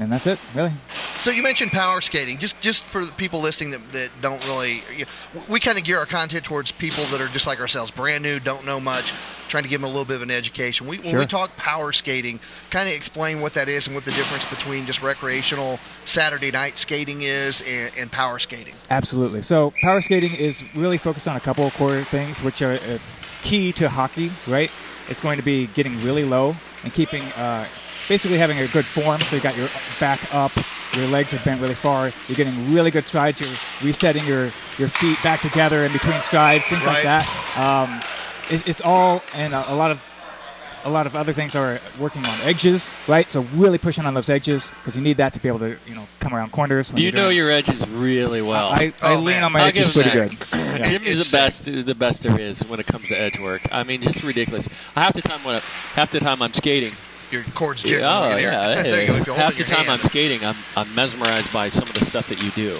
and 0.00 0.10
that's 0.10 0.26
it, 0.26 0.38
really. 0.54 0.72
So 1.16 1.30
you 1.30 1.42
mentioned 1.42 1.70
power 1.70 2.00
skating. 2.00 2.38
Just 2.38 2.60
just 2.60 2.84
for 2.84 3.04
the 3.04 3.12
people 3.12 3.40
listening 3.40 3.70
that, 3.72 3.92
that 3.92 4.10
don't 4.20 4.44
really, 4.48 4.82
you 4.96 5.06
we 5.48 5.60
kind 5.60 5.78
of 5.78 5.84
gear 5.84 5.98
our 5.98 6.06
content 6.06 6.44
towards 6.44 6.72
people 6.72 7.04
that 7.06 7.20
are 7.20 7.28
just 7.28 7.46
like 7.46 7.60
ourselves, 7.60 7.90
brand 7.90 8.22
new, 8.22 8.40
don't 8.40 8.64
know 8.66 8.80
much, 8.80 9.12
trying 9.48 9.62
to 9.62 9.68
give 9.68 9.80
them 9.80 9.88
a 9.88 9.92
little 9.92 10.04
bit 10.04 10.16
of 10.16 10.22
an 10.22 10.30
education. 10.30 10.86
We, 10.86 10.98
When 10.98 11.18
we 11.18 11.26
talk 11.26 11.56
power 11.56 11.92
skating, 11.92 12.40
kind 12.70 12.88
of 12.88 12.94
explain 12.94 13.40
what 13.40 13.52
that 13.54 13.68
is 13.68 13.86
and 13.86 13.94
what 13.94 14.04
the 14.04 14.10
difference 14.12 14.46
between 14.46 14.86
just 14.86 15.02
recreational 15.02 15.78
Saturday 16.04 16.50
night 16.50 16.78
skating 16.78 17.22
is 17.22 17.62
and, 17.68 17.92
and 17.98 18.10
power 18.10 18.38
skating. 18.38 18.74
Absolutely. 18.90 19.42
So 19.42 19.72
power 19.82 20.00
skating 20.00 20.34
is 20.34 20.68
really 20.74 20.98
focused 20.98 21.28
on 21.28 21.36
a 21.36 21.40
couple 21.40 21.66
of 21.66 21.74
core 21.74 22.00
things, 22.00 22.42
which 22.42 22.62
are 22.62 22.74
uh, 22.74 22.98
key 23.42 23.72
to 23.72 23.88
hockey. 23.88 24.30
Right? 24.48 24.70
It's 25.08 25.20
going 25.20 25.36
to 25.36 25.44
be 25.44 25.66
getting 25.68 26.00
really 26.00 26.24
low 26.24 26.56
and 26.82 26.92
keeping, 26.92 27.22
uh, 27.36 27.66
basically 28.12 28.36
having 28.36 28.58
a 28.58 28.66
good 28.68 28.84
form. 28.84 29.18
So 29.22 29.36
you 29.36 29.42
got 29.42 29.56
your 29.56 29.68
back 29.98 30.20
up, 30.34 30.52
your 30.94 31.06
legs 31.06 31.32
are 31.32 31.38
bent 31.44 31.62
really 31.62 31.74
far. 31.74 32.12
You're 32.28 32.36
getting 32.36 32.74
really 32.74 32.90
good 32.90 33.04
strides. 33.04 33.40
You're 33.40 33.56
resetting 33.88 34.26
your 34.26 34.44
your 34.78 34.88
feet 34.88 35.16
back 35.22 35.40
together 35.40 35.84
in 35.86 35.92
between 35.92 36.20
strides, 36.20 36.66
things 36.68 36.84
Right. 36.86 37.02
like 37.04 37.04
that. 37.04 37.24
Um, 37.56 38.00
it, 38.50 38.68
it's 38.68 38.82
all 38.84 39.22
and 39.34 39.54
a, 39.54 39.72
a 39.72 39.76
lot 39.82 39.90
of 39.90 39.98
a 40.84 40.90
lot 40.90 41.06
of 41.06 41.14
other 41.14 41.32
things 41.32 41.54
are 41.56 41.78
working 41.98 42.22
on 42.26 42.36
edges, 42.42 42.98
right? 43.08 43.30
So 43.30 43.42
really 43.54 43.78
pushing 43.78 44.04
on 44.04 44.12
those 44.14 44.28
edges 44.28 44.72
because 44.72 44.94
you 44.96 45.02
need 45.02 45.16
that 45.18 45.32
to 45.34 45.40
be 45.40 45.48
able 45.48 45.60
to, 45.60 45.76
you 45.86 45.94
know, 45.94 46.04
come 46.18 46.34
around 46.34 46.50
corners. 46.52 46.92
When 46.92 47.00
You 47.00 47.12
know 47.12 47.26
doing- 47.26 47.36
your 47.38 47.50
edges 47.52 47.88
really 47.88 48.42
well. 48.42 48.68
I, 48.68 48.92
I 49.00 49.14
Oh, 49.14 49.18
lean 49.20 49.36
man. 49.36 49.44
on 49.44 49.52
my 49.52 49.60
I'll 49.60 49.68
edges 49.68 49.94
pretty 49.94 50.10
good. 50.10 50.30
that. 50.32 50.80
Yeah. 50.80 50.90
Jimmy's 50.90 51.30
the 51.30 51.36
best, 51.36 51.64
the 51.66 51.94
best 51.94 52.24
there 52.24 52.38
is 52.38 52.62
when 52.66 52.78
it 52.80 52.86
comes 52.88 53.06
to 53.08 53.14
edge 53.18 53.38
work. 53.38 53.62
I 53.70 53.84
mean, 53.84 54.02
just 54.02 54.24
ridiculous. 54.24 54.66
Half 54.96 55.14
the 55.14 55.22
time 55.22 55.42
when 55.44 55.54
I, 55.56 55.60
half 55.94 56.10
the 56.10 56.18
time 56.20 56.42
I'm 56.42 56.52
skating, 56.52 56.92
Your 57.32 57.42
cords 57.54 57.82
jiggling. 57.82 58.04
oh 58.04 58.20
look 58.24 58.32
at 58.32 58.38
here. 58.38 58.52
yeah, 58.52 58.82
there 58.82 59.00
you 59.00 59.06
go. 59.08 59.14
If 59.16 59.26
you 59.26 59.32
half 59.32 59.56
the 59.56 59.64
time 59.64 59.86
hand. 59.86 59.90
I'm 59.90 59.98
skating, 60.00 60.44
I'm 60.44 60.54
I'm 60.76 60.94
mesmerized 60.94 61.52
by 61.52 61.68
some 61.68 61.88
of 61.88 61.94
the 61.94 62.04
stuff 62.04 62.28
that 62.28 62.42
you 62.42 62.50
do. 62.50 62.72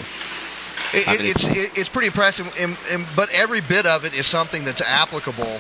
It, 0.95 1.09
I 1.09 1.17
mean, 1.17 1.31
it's 1.31 1.51
it's- 1.57 1.79
it's 1.79 1.89
pretty 1.89 2.09
impressive, 2.09 2.53
and, 2.61 2.77
and, 2.91 3.07
but 3.17 3.31
every 3.33 3.63
bit 3.63 3.87
of 3.87 4.05
it 4.05 4.15
is 4.15 4.27
something 4.27 4.63
that's 4.65 4.83
applicable 4.83 5.59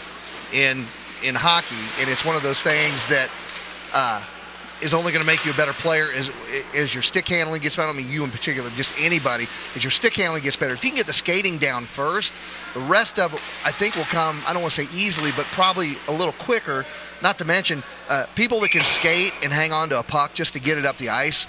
in 0.53 0.87
in 1.25 1.35
hockey, 1.35 1.75
and 2.01 2.11
it's 2.11 2.25
one 2.25 2.37
of 2.37 2.43
those 2.43 2.61
things 2.63 3.07
that 3.07 3.31
uh, 3.95 4.23
is 4.83 4.93
only 4.95 5.13
going 5.13 5.23
to 5.23 5.27
make 5.27 5.45
you 5.45 5.53
a 5.53 5.55
better 5.55 5.73
player 5.73 6.09
as 6.15 6.31
as 6.77 6.93
your 6.93 7.03
stick 7.03 7.27
handling 7.29 7.63
gets 7.63 7.77
better. 7.77 7.89
I 7.89 7.93
mean, 7.93 8.11
you 8.11 8.25
in 8.25 8.31
particular, 8.31 8.69
just 8.71 8.93
anybody, 9.01 9.47
as 9.77 9.83
your 9.85 9.91
stick 9.91 10.15
handling 10.15 10.43
gets 10.43 10.57
better. 10.57 10.75
If 10.75 10.83
you 10.85 10.91
can 10.91 10.97
get 10.99 11.07
the 11.07 11.13
skating 11.13 11.59
down 11.59 11.85
first, 11.85 12.35
the 12.75 12.81
rest 12.81 13.19
of 13.19 13.33
it, 13.35 13.41
I 13.65 13.71
think, 13.71 13.97
will 13.97 14.05
come. 14.05 14.41
I 14.47 14.53
don't 14.53 14.63
want 14.63 14.75
to 14.75 14.85
say 14.85 14.97
easily, 14.97 15.31
but 15.37 15.47
probably 15.47 15.93
a 16.09 16.13
little 16.13 16.35
quicker. 16.35 16.85
Not 17.23 17.39
to 17.39 17.45
mention, 17.45 17.83
uh, 18.09 18.27
people 18.35 18.61
that 18.61 18.71
can 18.73 18.85
skate 18.85 19.33
and 19.45 19.53
hang 19.53 19.73
on 19.73 19.89
to 19.91 19.99
a 19.99 20.03
puck 20.03 20.35
just 20.35 20.55
to 20.55 20.61
get 20.61 20.77
it 20.79 20.85
up 20.85 20.97
the 20.99 21.09
ice, 21.11 21.47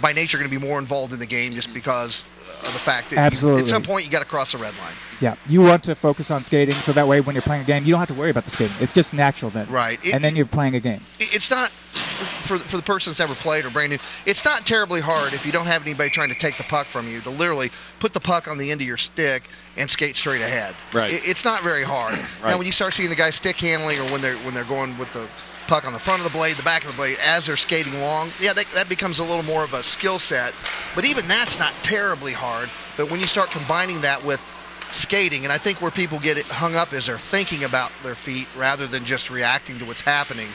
by 0.00 0.12
nature, 0.12 0.36
are 0.36 0.40
going 0.40 0.50
to 0.50 0.58
be 0.60 0.66
more 0.66 0.78
involved 0.80 1.12
in 1.12 1.20
the 1.20 1.26
game 1.26 1.52
just 1.52 1.72
because 1.72 2.26
of 2.66 2.72
the 2.72 2.78
fact 2.80 3.10
that 3.10 3.16
you- 3.16 3.22
Absolutely. 3.22 3.62
at 3.62 3.68
some 3.68 3.82
point 3.82 4.04
you 4.04 4.10
got 4.10 4.18
to 4.20 4.24
cross 4.24 4.50
the 4.52 4.58
red 4.58 4.74
line. 4.78 4.94
Yeah, 5.20 5.36
you 5.48 5.62
want 5.62 5.84
to 5.84 5.94
focus 5.94 6.32
on 6.32 6.42
skating 6.42 6.74
so 6.76 6.90
that 6.92 7.06
way 7.06 7.20
when 7.20 7.36
you're 7.36 7.42
playing 7.42 7.62
a 7.62 7.64
game, 7.64 7.84
you 7.84 7.92
don't 7.92 8.00
have 8.00 8.08
to 8.08 8.14
worry 8.14 8.30
about 8.30 8.44
the 8.44 8.50
skating. 8.50 8.74
It's 8.80 8.92
just 8.92 9.14
natural 9.14 9.52
then. 9.52 9.68
Right. 9.70 10.04
It- 10.04 10.14
and 10.14 10.24
then 10.24 10.34
you're 10.34 10.46
playing 10.46 10.74
a 10.74 10.80
game. 10.80 11.02
It's 11.20 11.48
not 11.50 11.70
for 12.12 12.58
for 12.58 12.76
the 12.76 12.82
person 12.82 13.10
that's 13.10 13.18
never 13.20 13.34
played 13.34 13.64
or 13.64 13.70
brand 13.70 13.90
new. 13.90 13.98
It's 14.26 14.44
not 14.44 14.64
terribly 14.66 15.00
hard 15.00 15.32
if 15.32 15.44
you 15.46 15.52
don't 15.52 15.66
have 15.66 15.82
anybody 15.82 16.10
trying 16.10 16.28
to 16.30 16.34
take 16.38 16.56
the 16.56 16.64
puck 16.64 16.86
from 16.86 17.08
you 17.08 17.20
to 17.22 17.30
literally 17.30 17.70
put 17.98 18.12
the 18.12 18.20
puck 18.20 18.48
on 18.48 18.58
the 18.58 18.70
end 18.70 18.80
of 18.80 18.86
your 18.86 18.96
stick 18.96 19.44
and 19.76 19.90
skate 19.90 20.16
straight 20.16 20.40
ahead. 20.42 20.74
Right. 20.92 21.12
It- 21.12 21.22
it's 21.24 21.44
not 21.44 21.60
very 21.62 21.82
hard. 21.84 22.14
right. 22.42 22.50
Now, 22.50 22.58
when 22.58 22.66
you 22.66 22.72
start 22.72 22.94
seeing 22.94 23.10
the 23.10 23.16
guys 23.16 23.34
stick 23.36 23.58
handling 23.58 23.98
or 23.98 24.04
when 24.04 24.20
they're 24.20 24.36
when 24.38 24.54
they're 24.54 24.64
going 24.64 24.96
with 24.98 25.12
the 25.12 25.26
puck 25.68 25.86
on 25.86 25.92
the 25.92 25.98
front 25.98 26.20
of 26.20 26.24
the 26.24 26.36
blade, 26.36 26.56
the 26.56 26.62
back 26.62 26.84
of 26.84 26.90
the 26.90 26.96
blade, 26.96 27.16
as 27.24 27.46
they're 27.46 27.56
skating 27.56 27.94
along, 27.94 28.30
yeah, 28.40 28.52
that, 28.52 28.66
that 28.74 28.88
becomes 28.88 29.20
a 29.20 29.24
little 29.24 29.44
more 29.44 29.62
of 29.64 29.72
a 29.74 29.82
skill 29.82 30.18
set. 30.18 30.52
But 30.94 31.04
even 31.04 31.26
that's 31.28 31.58
not 31.58 31.72
terribly 31.82 32.32
hard. 32.32 32.68
But 32.96 33.10
when 33.10 33.20
you 33.20 33.26
start 33.26 33.50
combining 33.50 34.00
that 34.02 34.22
with 34.24 34.42
skating, 34.90 35.44
and 35.44 35.52
I 35.52 35.58
think 35.58 35.80
where 35.80 35.90
people 35.90 36.18
get 36.18 36.36
it 36.36 36.44
hung 36.46 36.74
up 36.74 36.92
is 36.92 37.06
they're 37.06 37.16
thinking 37.16 37.64
about 37.64 37.90
their 38.02 38.14
feet 38.16 38.46
rather 38.56 38.86
than 38.86 39.04
just 39.04 39.30
reacting 39.30 39.78
to 39.78 39.84
what's 39.86 40.02
happening. 40.02 40.48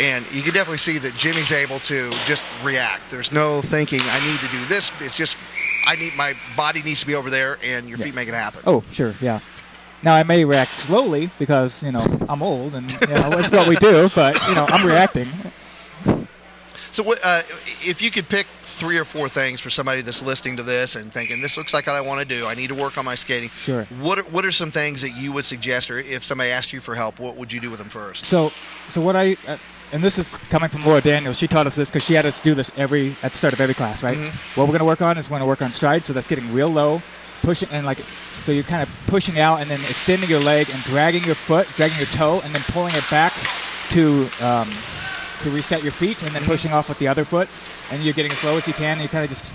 And 0.00 0.24
you 0.32 0.42
can 0.42 0.52
definitely 0.52 0.78
see 0.78 0.98
that 0.98 1.14
Jimmy's 1.14 1.52
able 1.52 1.78
to 1.80 2.10
just 2.24 2.44
react. 2.62 3.10
There's 3.10 3.30
no 3.30 3.62
thinking, 3.62 4.00
I 4.02 4.26
need 4.26 4.40
to 4.40 4.48
do 4.48 4.64
this. 4.64 4.90
It's 5.00 5.16
just, 5.16 5.36
I 5.86 5.94
need 5.96 6.14
my 6.16 6.34
body 6.56 6.82
needs 6.82 7.00
to 7.00 7.06
be 7.06 7.14
over 7.14 7.30
there, 7.30 7.58
and 7.62 7.88
your 7.88 7.98
feet 7.98 8.14
make 8.14 8.28
it 8.28 8.34
happen. 8.34 8.62
Oh, 8.66 8.80
sure, 8.90 9.14
yeah. 9.20 9.40
Now 10.02 10.14
I 10.14 10.22
may 10.22 10.44
react 10.44 10.76
slowly 10.76 11.30
because 11.38 11.82
you 11.82 11.90
know 11.90 12.04
I'm 12.28 12.42
old 12.42 12.74
and 12.74 12.92
you 12.92 12.98
know 13.08 13.30
that's 13.30 13.50
what 13.50 13.66
we 13.66 13.76
do. 13.76 14.10
But 14.14 14.38
you 14.48 14.54
know 14.54 14.66
I'm 14.68 14.86
reacting. 14.86 15.28
So, 16.92 17.02
what, 17.02 17.18
uh, 17.24 17.40
if 17.82 18.00
you 18.02 18.10
could 18.10 18.28
pick 18.28 18.46
three 18.62 18.98
or 18.98 19.04
four 19.04 19.28
things 19.28 19.60
for 19.60 19.68
somebody 19.70 20.00
that's 20.02 20.22
listening 20.22 20.58
to 20.58 20.62
this 20.62 20.94
and 20.94 21.12
thinking, 21.12 21.40
"This 21.40 21.56
looks 21.56 21.74
like 21.74 21.86
what 21.86 21.96
I 21.96 22.02
want 22.02 22.20
to 22.20 22.26
do. 22.26 22.46
I 22.46 22.54
need 22.54 22.68
to 22.68 22.74
work 22.74 22.98
on 22.98 23.04
my 23.04 23.14
skating." 23.14 23.48
Sure. 23.50 23.84
What 23.98 24.18
are, 24.18 24.24
What 24.24 24.44
are 24.44 24.52
some 24.52 24.70
things 24.70 25.02
that 25.02 25.16
you 25.16 25.32
would 25.32 25.44
suggest, 25.44 25.90
or 25.90 25.98
if 25.98 26.22
somebody 26.22 26.50
asked 26.50 26.72
you 26.72 26.80
for 26.80 26.94
help, 26.94 27.18
what 27.18 27.36
would 27.36 27.52
you 27.52 27.58
do 27.60 27.70
with 27.70 27.78
them 27.80 27.88
first? 27.88 28.24
So, 28.24 28.52
so 28.88 29.00
what 29.00 29.16
I, 29.16 29.36
uh, 29.48 29.56
and 29.94 30.02
this 30.02 30.18
is 30.18 30.34
coming 30.50 30.68
from 30.68 30.84
Laura 30.84 31.00
Daniels. 31.00 31.38
She 31.38 31.46
taught 31.46 31.68
us 31.68 31.76
this 31.76 31.88
because 31.88 32.04
she 32.04 32.14
had 32.14 32.26
us 32.26 32.40
do 32.40 32.54
this 32.54 32.72
every 32.76 33.10
at 33.22 33.30
the 33.30 33.38
start 33.38 33.54
of 33.54 33.60
every 33.60 33.74
class, 33.74 34.02
right? 34.02 34.16
What 34.56 34.64
we're 34.64 34.72
going 34.76 34.80
to 34.80 34.84
work 34.84 35.00
on 35.00 35.16
is 35.16 35.30
we're 35.30 35.38
going 35.38 35.46
to 35.46 35.48
work 35.48 35.62
on 35.62 35.70
strides, 35.70 36.04
so 36.04 36.12
that's 36.12 36.26
getting 36.26 36.52
real 36.52 36.68
low, 36.68 37.00
pushing 37.42 37.68
and 37.70 37.86
like, 37.86 37.98
so 38.42 38.50
you're 38.50 38.64
kind 38.64 38.82
of 38.82 38.88
pushing 39.06 39.38
out 39.38 39.60
and 39.60 39.70
then 39.70 39.78
extending 39.82 40.28
your 40.28 40.40
leg 40.40 40.68
and 40.68 40.82
dragging 40.82 41.22
your 41.22 41.36
foot, 41.36 41.68
dragging 41.76 41.96
your 41.96 42.08
toe, 42.08 42.40
and 42.42 42.52
then 42.52 42.62
pulling 42.68 42.92
it 42.96 43.04
back 43.08 43.32
to 43.90 44.26
um, 44.42 44.68
to 45.42 45.50
reset 45.50 45.84
your 45.84 45.92
feet, 45.92 46.24
and 46.24 46.32
then 46.34 46.42
pushing 46.42 46.72
off 46.72 46.88
with 46.88 46.98
the 46.98 47.06
other 47.06 47.24
foot, 47.24 47.48
and 47.92 48.02
you're 48.02 48.14
getting 48.14 48.32
as 48.32 48.42
low 48.42 48.56
as 48.56 48.66
you 48.66 48.74
can. 48.74 48.98
And 48.98 49.02
you 49.02 49.08
kind 49.08 49.22
of 49.22 49.30
just 49.30 49.54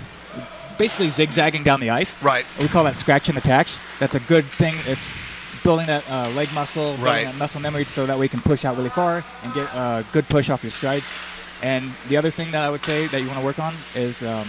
basically 0.78 1.10
zigzagging 1.10 1.64
down 1.64 1.80
the 1.80 1.90
ice. 1.90 2.22
Right. 2.22 2.46
We 2.58 2.68
call 2.68 2.84
that 2.84 2.96
scratch 2.96 3.28
and 3.28 3.36
attach. 3.36 3.78
That's 3.98 4.14
a 4.14 4.20
good 4.20 4.46
thing. 4.46 4.74
It's 4.86 5.12
building 5.62 5.86
that 5.86 6.04
uh, 6.10 6.28
leg 6.30 6.52
muscle, 6.52 6.84
building 6.96 7.04
Right. 7.04 7.24
that 7.24 7.36
muscle 7.36 7.60
memory, 7.60 7.84
so 7.84 8.06
that 8.06 8.18
way 8.18 8.24
you 8.26 8.28
can 8.30 8.40
push 8.40 8.64
out 8.64 8.76
really 8.76 8.90
far 8.90 9.22
and 9.42 9.52
get 9.54 9.68
a 9.74 10.04
good 10.12 10.28
push 10.28 10.50
off 10.50 10.62
your 10.62 10.70
strides. 10.70 11.14
And 11.62 11.92
the 12.08 12.16
other 12.16 12.30
thing 12.30 12.50
that 12.52 12.62
I 12.64 12.70
would 12.70 12.82
say 12.82 13.06
that 13.08 13.20
you 13.20 13.26
want 13.26 13.38
to 13.38 13.44
work 13.44 13.58
on 13.58 13.74
is 13.94 14.22
um, 14.22 14.48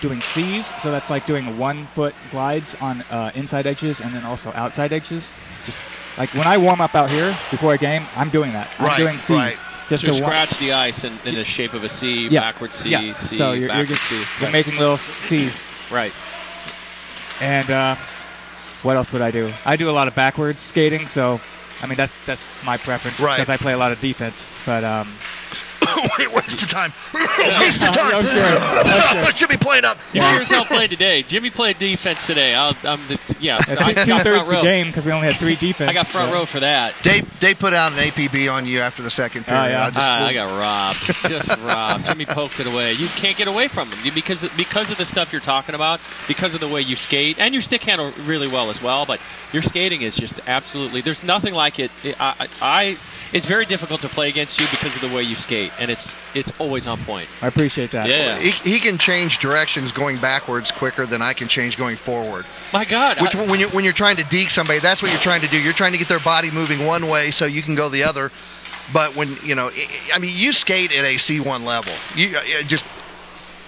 doing 0.00 0.22
C's. 0.22 0.72
So 0.80 0.90
that's 0.90 1.10
like 1.10 1.26
doing 1.26 1.58
one 1.58 1.84
foot 1.84 2.14
glides 2.30 2.74
on 2.80 3.02
uh, 3.10 3.30
inside 3.34 3.66
edges 3.66 4.00
and 4.00 4.14
then 4.14 4.24
also 4.24 4.50
outside 4.54 4.92
edges. 4.92 5.34
Just 5.66 5.80
like 6.16 6.32
when 6.32 6.46
I 6.46 6.56
warm 6.56 6.80
up 6.80 6.94
out 6.94 7.10
here 7.10 7.36
before 7.50 7.74
a 7.74 7.78
game, 7.78 8.04
I'm 8.16 8.30
doing 8.30 8.52
that. 8.52 8.70
I'm 8.78 8.86
Right, 8.86 8.96
doing 8.96 9.18
C's 9.18 9.36
right. 9.36 9.88
just 9.88 10.06
to 10.06 10.12
to 10.12 10.22
wa- 10.22 10.26
scratch 10.28 10.58
the 10.58 10.72
ice 10.72 11.04
in, 11.04 11.12
in 11.26 11.34
the 11.34 11.44
shape 11.44 11.74
of 11.74 11.84
a 11.84 11.90
C, 11.90 12.28
Yeah. 12.28 12.40
backward 12.40 12.72
C, 12.72 12.88
yeah. 12.88 13.12
C, 13.12 13.36
so 13.36 13.52
you're, 13.52 13.70
you're 13.74 13.84
just 13.84 14.02
C. 14.04 14.14
you're 14.16 14.24
Right. 14.44 14.52
making 14.52 14.78
little 14.78 14.96
C's. 14.96 15.66
right. 15.90 16.12
And 17.42 17.70
uh, 17.70 17.96
what 18.86 18.96
else 18.96 19.12
would 19.12 19.22
I 19.22 19.30
do? 19.30 19.52
I 19.66 19.76
do 19.76 19.90
a 19.90 19.92
lot 19.92 20.06
of 20.08 20.14
backwards 20.14 20.62
skating, 20.62 21.06
so 21.06 21.40
I 21.82 21.86
mean 21.86 21.96
that's 21.96 22.20
that's 22.20 22.48
my 22.64 22.76
preference 22.78 23.20
Right. 23.22 23.34
because 23.34 23.50
I 23.50 23.56
play 23.56 23.72
a 23.72 23.78
lot 23.78 23.92
of 23.92 24.00
defense. 24.00 24.52
But 24.64 24.84
um, 24.84 25.08
Wait, 26.18 26.32
where's 26.32 26.54
the 26.54 26.66
time? 26.66 26.92
Where's 27.12 27.78
the 27.78 27.86
time? 27.86 28.14
Okay. 28.16 29.20
Okay. 29.20 29.30
Should 29.36 29.48
be 29.50 29.56
playing 29.56 29.84
up. 29.84 29.98
You 30.12 30.20
sure 30.22 30.40
as 30.42 30.48
hell 30.50 30.64
played 30.64 30.90
today. 30.90 31.22
Jimmy 31.22 31.50
played 31.50 31.78
defense 31.78 32.26
today. 32.26 32.54
I'll, 32.54 32.74
I'm 32.84 33.00
the, 33.08 33.18
yeah. 33.40 33.58
Yeah, 33.68 33.76
I 33.80 33.82
two, 33.82 33.94
got 33.94 34.04
two 34.06 34.12
front 34.12 34.22
thirds 34.24 34.48
the 34.48 34.56
row. 34.56 34.62
game 34.62 34.86
because 34.86 35.06
we 35.06 35.12
only 35.12 35.26
had 35.26 35.36
three 35.36 35.56
defense. 35.56 35.90
I 35.90 35.94
got 35.94 36.06
front 36.06 36.30
Yeah. 36.30 36.34
row 36.38 36.46
for 36.46 36.60
that. 36.60 36.94
Dave, 37.02 37.38
Dave 37.40 37.58
put 37.58 37.72
out 37.74 37.92
an 37.92 37.98
APB 37.98 38.52
on 38.52 38.66
you 38.66 38.80
after 38.80 39.02
the 39.02 39.10
second 39.10 39.44
period. 39.44 39.62
Oh, 39.62 39.66
yeah. 39.66 39.84
I 39.86 39.90
just- 39.90 40.08
Ah, 40.10 40.24
I 40.26 40.32
got 40.32 40.58
robbed. 40.58 41.30
Just 41.30 41.56
robbed. 41.62 42.06
Jimmy 42.06 42.26
poked 42.26 42.60
it 42.60 42.66
away. 42.66 42.92
You 42.92 43.08
can't 43.08 43.36
get 43.36 43.48
away 43.48 43.68
from 43.68 43.90
him 43.90 43.98
You- 44.04 44.12
because 44.12 44.48
because 44.56 44.90
of 44.90 44.98
the 44.98 45.06
stuff 45.06 45.32
you're 45.32 45.40
talking 45.40 45.74
about, 45.74 46.00
because 46.28 46.54
of 46.54 46.60
the 46.60 46.68
way 46.68 46.80
you 46.80 46.96
skate, 46.96 47.36
and 47.38 47.54
you 47.54 47.60
stick 47.60 47.82
handle 47.84 48.12
really 48.24 48.48
well 48.48 48.70
as 48.70 48.82
well. 48.82 49.04
But 49.06 49.20
your 49.52 49.62
skating 49.62 50.02
is 50.02 50.16
just 50.16 50.40
absolutely. 50.46 51.00
There's 51.00 51.22
nothing 51.22 51.54
like 51.54 51.78
it. 51.78 51.90
I, 52.18 52.48
I 52.60 52.98
it's 53.32 53.46
very 53.46 53.66
difficult 53.66 54.00
to 54.02 54.08
play 54.08 54.28
against 54.28 54.60
you 54.60 54.66
because 54.70 54.94
of 54.96 55.02
the 55.02 55.08
way 55.08 55.22
you 55.22 55.34
skate, 55.34 55.72
and 55.78 55.90
it's 55.90 56.16
it's 56.34 56.52
always 56.58 56.86
on 56.86 56.98
point. 57.02 57.28
I 57.42 57.46
appreciate 57.48 57.90
that. 57.90 58.08
Yeah. 58.08 58.38
he, 58.38 58.50
he 58.70 58.80
can 58.80 58.98
change 58.98 59.38
directions 59.38 59.92
going 59.92 60.18
backwards 60.18 60.70
quicker 60.70 61.06
than 61.06 61.22
I 61.22 61.32
can 61.32 61.48
change 61.48 61.76
going 61.76 61.96
forward. 61.96 62.44
My 62.72 62.84
God. 62.84 63.20
Which 63.20 63.34
I- 63.34 63.46
when 63.50 63.60
you 63.60 63.68
when 63.68 63.84
you're 63.84 63.92
trying 63.92 64.16
to 64.16 64.24
deke 64.24 64.50
somebody, 64.50 64.78
that's 64.78 65.02
what 65.02 65.10
you're 65.12 65.20
trying 65.20 65.42
to 65.42 65.48
do. 65.48 65.60
You're 65.60 65.72
trying 65.72 65.92
to 65.92 65.98
get 65.98 66.08
their 66.08 66.20
body 66.20 66.50
moving 66.50 66.86
one 66.86 67.08
way 67.08 67.30
so 67.30 67.46
you 67.46 67.62
can 67.62 67.74
go 67.74 67.88
the 67.88 68.04
other. 68.04 68.30
But 68.92 69.16
when 69.16 69.36
you 69.44 69.54
know, 69.54 69.68
I- 69.68 69.88
I 70.14 70.18
mean, 70.18 70.36
you 70.36 70.52
skate 70.52 70.96
at 70.96 71.04
a 71.04 71.16
C1 71.16 71.64
level. 71.64 71.92
You 72.14 72.36
uh, 72.36 72.62
just 72.62 72.84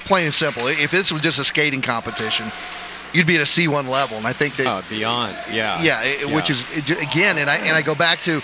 plain 0.05 0.25
and 0.27 0.35
simple. 0.35 0.67
If 0.67 0.91
this 0.91 1.13
was 1.13 1.23
just 1.23 1.39
a 1.39 1.45
skating 1.45 1.83
competition, 1.83 2.47
you'd 3.13 3.27
be 3.27 3.37
at 3.37 3.43
a 3.43 3.45
C1 3.45 3.89
level. 3.89 4.17
And 4.17 4.27
I 4.27 4.33
think 4.33 4.57
that 4.57 4.67
oh, 4.67 4.83
beyond. 4.89 5.37
Yeah. 5.53 5.83
yeah, 5.83 6.01
it, 6.03 6.35
which 6.35 6.51
is 6.51 6.65
again, 6.91 7.39
and 7.39 7.51
I 7.51 7.57
and 7.57 7.77
I 7.77 7.83
go 7.83 7.95
back 7.95 8.21
to 8.23 8.41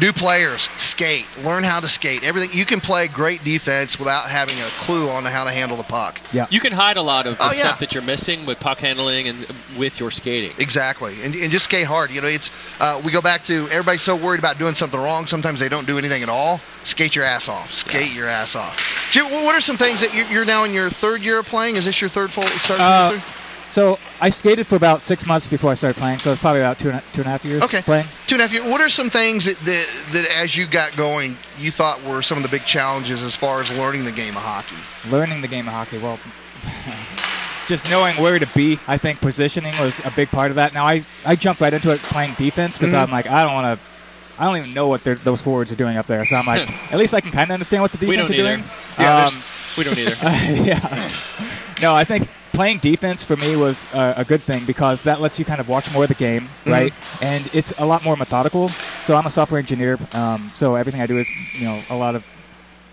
new 0.00 0.12
players 0.12 0.68
skate, 0.76 1.26
learn 1.42 1.62
how 1.64 1.80
to 1.80 1.88
skate. 1.88 2.22
Everything 2.24 2.56
you 2.56 2.64
can 2.64 2.80
play 2.80 3.08
great 3.08 3.42
defense 3.44 3.98
without 3.98 4.28
having 4.28 4.58
a 4.58 4.66
clue 4.78 5.08
on 5.08 5.24
how 5.24 5.44
to 5.44 5.50
handle 5.50 5.76
the 5.76 5.82
puck. 5.82 6.20
Yeah. 6.32 6.46
You 6.50 6.60
can 6.60 6.72
hide 6.72 6.96
a 6.96 7.02
lot 7.02 7.26
of 7.26 7.38
the 7.38 7.44
Oh, 7.44 7.46
yeah. 7.52 7.64
stuff 7.64 7.78
that 7.80 7.94
you're 7.94 8.02
missing 8.02 8.46
with 8.46 8.60
puck 8.60 8.78
handling 8.78 9.28
and 9.28 9.46
with 9.76 10.00
your 10.00 10.10
skating. 10.10 10.52
Exactly, 10.58 11.14
and, 11.22 11.34
and 11.34 11.50
just 11.50 11.64
skate 11.66 11.86
hard. 11.86 12.10
You 12.10 12.20
know, 12.20 12.28
it's 12.28 12.50
uh, 12.80 13.00
we 13.04 13.12
go 13.12 13.20
back 13.22 13.44
to 13.44 13.68
everybody's 13.70 14.02
so 14.02 14.16
worried 14.16 14.38
about 14.38 14.58
doing 14.58 14.74
something 14.74 14.98
wrong. 15.00 15.26
Sometimes 15.26 15.60
they 15.60 15.68
don't 15.68 15.86
do 15.86 15.98
anything 15.98 16.22
at 16.22 16.28
all. 16.28 16.60
Skate 16.84 17.14
your 17.16 17.24
ass 17.24 17.48
off. 17.48 17.72
Skate 17.72 18.14
your 18.14 18.28
ass 18.28 18.56
off. 18.56 19.08
Jim, 19.10 19.24
what 19.30 19.54
are 19.54 19.60
some 19.60 19.76
things 19.76 20.00
that 20.00 20.14
you're, 20.14 20.26
you're 20.26 20.44
now 20.44 20.64
in 20.64 20.72
your 20.72 20.88
third 20.90 21.22
year 21.22 21.38
of 21.38 21.46
playing? 21.46 21.76
Is 21.76 21.84
this 21.84 22.00
your 22.00 22.08
third 22.10 22.30
full 22.30 22.44
start? 22.44 22.80
Uh, 22.80 23.20
So 23.68 23.98
I 24.20 24.30
skated 24.30 24.66
for 24.66 24.76
about 24.76 25.02
six 25.02 25.26
months 25.26 25.46
before 25.48 25.70
I 25.70 25.74
started 25.74 25.98
playing. 25.98 26.20
So 26.20 26.32
it's 26.32 26.40
probably 26.40 26.60
about 26.62 26.78
two 26.78 26.88
and 26.90 26.98
a, 26.98 27.02
two 27.12 27.20
and 27.20 27.26
a 27.28 27.30
half 27.30 27.44
years 27.44 27.62
okay, 27.64 27.82
playing. 27.82 28.06
two 28.26 28.36
and 28.36 28.40
a 28.42 28.44
half 28.46 28.52
years. 28.52 28.64
What 28.64 28.80
are 28.80 28.88
some 28.88 29.10
things 29.10 29.44
that, 29.44 29.58
that 29.58 29.88
that 30.12 30.26
as 30.42 30.56
you 30.56 30.66
got 30.66 30.96
going, 30.96 31.36
you 31.58 31.70
thought 31.70 32.02
were 32.04 32.22
some 32.22 32.38
of 32.38 32.42
the 32.42 32.48
big 32.48 32.64
challenges 32.64 33.22
as 33.22 33.36
far 33.36 33.60
as 33.60 33.70
learning 33.70 34.04
the 34.06 34.12
game 34.12 34.36
of 34.36 34.42
hockey? 34.42 34.76
Learning 35.10 35.42
the 35.42 35.48
game 35.48 35.66
of 35.66 35.74
hockey. 35.74 35.98
Well, 35.98 36.18
just 37.66 37.88
knowing 37.90 38.16
where 38.16 38.38
to 38.38 38.46
be. 38.54 38.78
I 38.88 38.96
think 38.96 39.20
positioning 39.20 39.74
was 39.78 40.00
a 40.04 40.10
big 40.10 40.30
part 40.30 40.50
of 40.50 40.56
that. 40.56 40.72
Now 40.72 40.86
I 40.86 41.04
I 41.26 41.36
jumped 41.36 41.60
right 41.60 41.72
into 41.74 41.92
it 41.92 42.00
playing 42.00 42.34
defense 42.34 42.78
because 42.78 42.94
Mm-hmm. 42.94 43.02
I'm 43.04 43.10
like 43.10 43.28
I 43.30 43.44
don't 43.44 43.52
want 43.54 43.78
to. 43.78 43.86
I 44.40 44.44
don't 44.44 44.56
even 44.56 44.72
know 44.72 44.86
what 44.88 45.02
those 45.02 45.42
forwards 45.42 45.72
are 45.72 45.76
doing 45.76 45.96
up 45.96 46.06
there. 46.06 46.24
So 46.24 46.36
I'm 46.36 46.46
like, 46.46 46.70
at 46.92 46.98
least 46.98 47.12
I 47.12 47.20
can 47.20 47.32
kind 47.32 47.50
of 47.50 47.54
understand 47.54 47.82
what 47.82 47.90
the 47.92 48.06
We 48.06 48.12
defense 48.16 48.30
don't 48.30 48.38
are 48.38 48.40
either. 48.40 48.56
doing. 48.62 48.70
Yeah, 48.98 49.26
Um, 49.26 49.32
We 49.76 49.82
don't 49.84 49.98
either. 49.98 50.14
yeah. 50.62 51.10
No, 51.82 51.92
I 51.94 52.04
think 52.04 52.28
playing 52.58 52.78
defense 52.78 53.24
for 53.24 53.36
me 53.36 53.54
was 53.54 53.86
a, 53.94 54.14
a 54.18 54.24
good 54.24 54.40
thing 54.42 54.64
because 54.66 55.04
that 55.04 55.20
lets 55.20 55.38
you 55.38 55.44
kind 55.44 55.60
of 55.60 55.68
watch 55.68 55.92
more 55.92 56.02
of 56.02 56.08
the 56.08 56.14
game, 56.28 56.42
Mm-hmm. 56.42 56.70
right? 56.78 56.92
And 57.22 57.48
it's 57.54 57.72
a 57.78 57.86
lot 57.86 58.02
more 58.02 58.16
methodical. 58.16 58.70
So 59.06 59.14
I'm 59.16 59.26
a 59.26 59.30
software 59.30 59.60
engineer, 59.60 59.96
um, 60.12 60.50
so 60.54 60.74
everything 60.74 61.00
I 61.00 61.06
do 61.06 61.18
is 61.18 61.30
you 61.54 61.66
know 61.68 61.80
a 61.88 61.96
lot 62.04 62.14
of 62.16 62.22